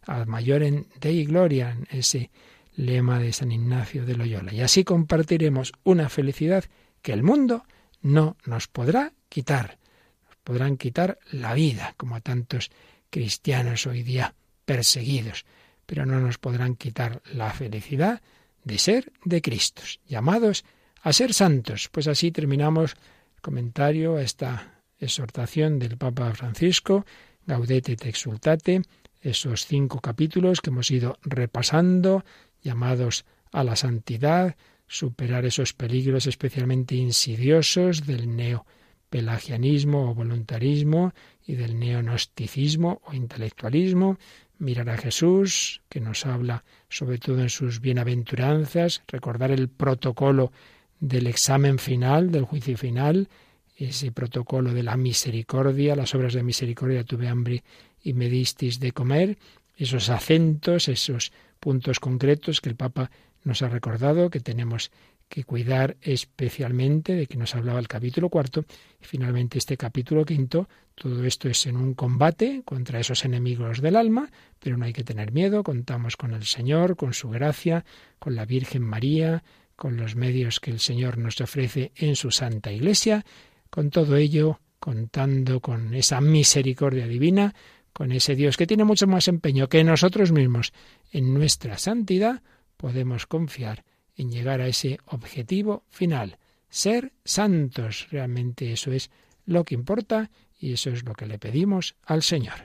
[0.06, 2.30] al mayor en Dei Gloria, ese
[2.76, 4.54] lema de San Ignacio de Loyola.
[4.54, 6.66] Y así compartiremos una felicidad
[7.02, 7.66] que el mundo
[8.02, 9.80] no nos podrá quitar.
[10.28, 12.70] Nos podrán quitar la vida, como a tantos
[13.10, 14.36] cristianos hoy día
[14.66, 15.46] perseguidos,
[15.86, 18.22] pero no nos podrán quitar la felicidad
[18.64, 20.66] de ser de Cristo, llamados
[21.02, 21.90] a ser santos.
[21.92, 22.96] Pues así terminamos
[23.36, 27.06] el comentario a esta exhortación del Papa Francisco,
[27.46, 28.82] Gaudete et Exultate,
[29.22, 32.26] esos cinco capítulos que hemos ido repasando,
[32.62, 34.56] llamados a la santidad,
[34.88, 38.66] superar esos peligros especialmente insidiosos del neo
[39.10, 41.14] pelagianismo o voluntarismo
[41.46, 44.18] y del neonosticismo o intelectualismo,
[44.60, 50.52] mirar a Jesús, que nos habla sobre todo en sus bienaventuranzas, recordar el protocolo
[51.00, 53.30] del examen final, del juicio final,
[53.76, 57.64] ese protocolo de la misericordia, las obras de misericordia, tuve hambre
[58.02, 59.38] y me disteis de comer,
[59.76, 63.12] esos acentos, esos puntos concretos que el Papa
[63.44, 64.92] nos ha recordado, que tenemos
[65.30, 68.66] que cuidar especialmente de que nos hablaba el capítulo cuarto
[69.02, 70.70] y finalmente este capítulo quinto.
[70.96, 75.04] Todo esto es en un combate contra esos enemigos del alma, pero no hay que
[75.04, 75.64] tener miedo.
[75.64, 77.86] Contamos con el Señor, con su gracia,
[78.20, 79.44] con la Virgen María,
[79.76, 83.26] con los medios que el Señor nos ofrece en su Santa Iglesia.
[83.70, 87.54] Con todo ello, contando con esa misericordia divina,
[87.94, 90.72] con ese Dios que tiene mucho más empeño que nosotros mismos
[91.12, 92.42] en nuestra santidad,
[92.78, 93.84] podemos confiar
[94.18, 96.38] en llegar a ese objetivo final,
[96.70, 98.08] ser santos.
[98.12, 99.10] Realmente eso es
[99.46, 102.56] lo que importa y eso es lo que le pedimos al Señor.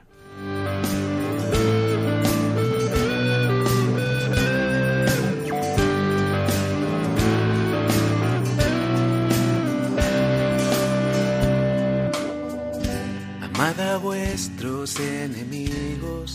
[13.43, 16.35] Amad a vuestros enemigos,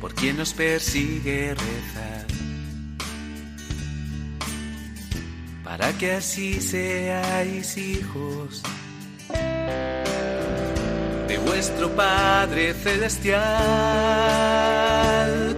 [0.00, 2.26] por quien nos persigue rezar,
[5.70, 8.60] para que así seáis hijos
[11.28, 13.38] de vuestro Padre Celestial,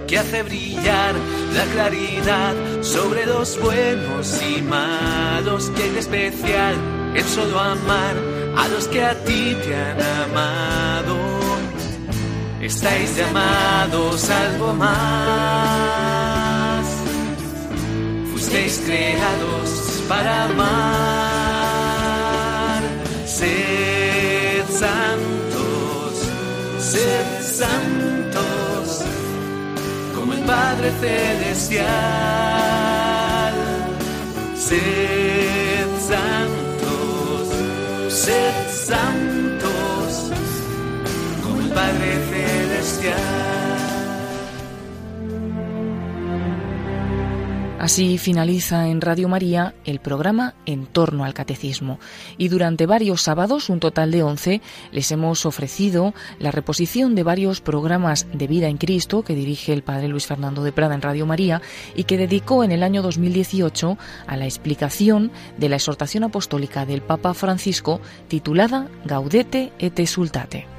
[0.06, 1.14] que hace brillar
[1.54, 6.74] la claridad sobre los buenos y malos, que en especial
[7.14, 8.14] en solo amar
[8.58, 11.16] a los que a ti te han amado.
[12.60, 16.02] Estáis llamados algo más.
[18.30, 19.61] Fuisteis creados
[20.12, 22.02] para amar.
[23.24, 26.12] Sed santos,
[26.92, 27.28] sed
[27.60, 28.84] santos,
[30.14, 31.84] como el Padre Celestial.
[34.68, 37.44] Sed santos,
[38.24, 38.56] sed
[38.90, 40.08] santos,
[41.42, 43.41] como el Padre Celestial.
[47.82, 51.98] Así finaliza en Radio María el programa En torno al Catecismo.
[52.38, 54.60] Y durante varios sábados, un total de 11,
[54.92, 59.82] les hemos ofrecido la reposición de varios programas de vida en Cristo que dirige el
[59.82, 61.60] Padre Luis Fernando de Prada en Radio María
[61.96, 67.02] y que dedicó en el año 2018 a la explicación de la exhortación apostólica del
[67.02, 70.71] Papa Francisco titulada Gaudete et Exultate.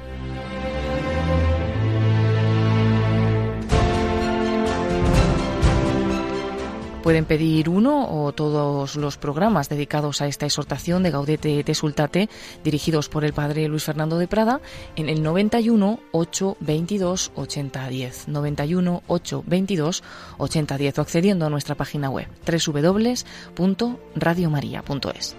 [7.04, 12.30] Pueden pedir uno o todos los programas dedicados a esta exhortación de Gaudete et Exultate
[12.64, 14.62] dirigidos por el Padre Luis Fernando de Prada
[14.96, 18.28] en el 91 822 8010.
[18.28, 20.02] 91 822
[20.38, 25.36] 8010 o accediendo a nuestra página web www.radiomaria.es.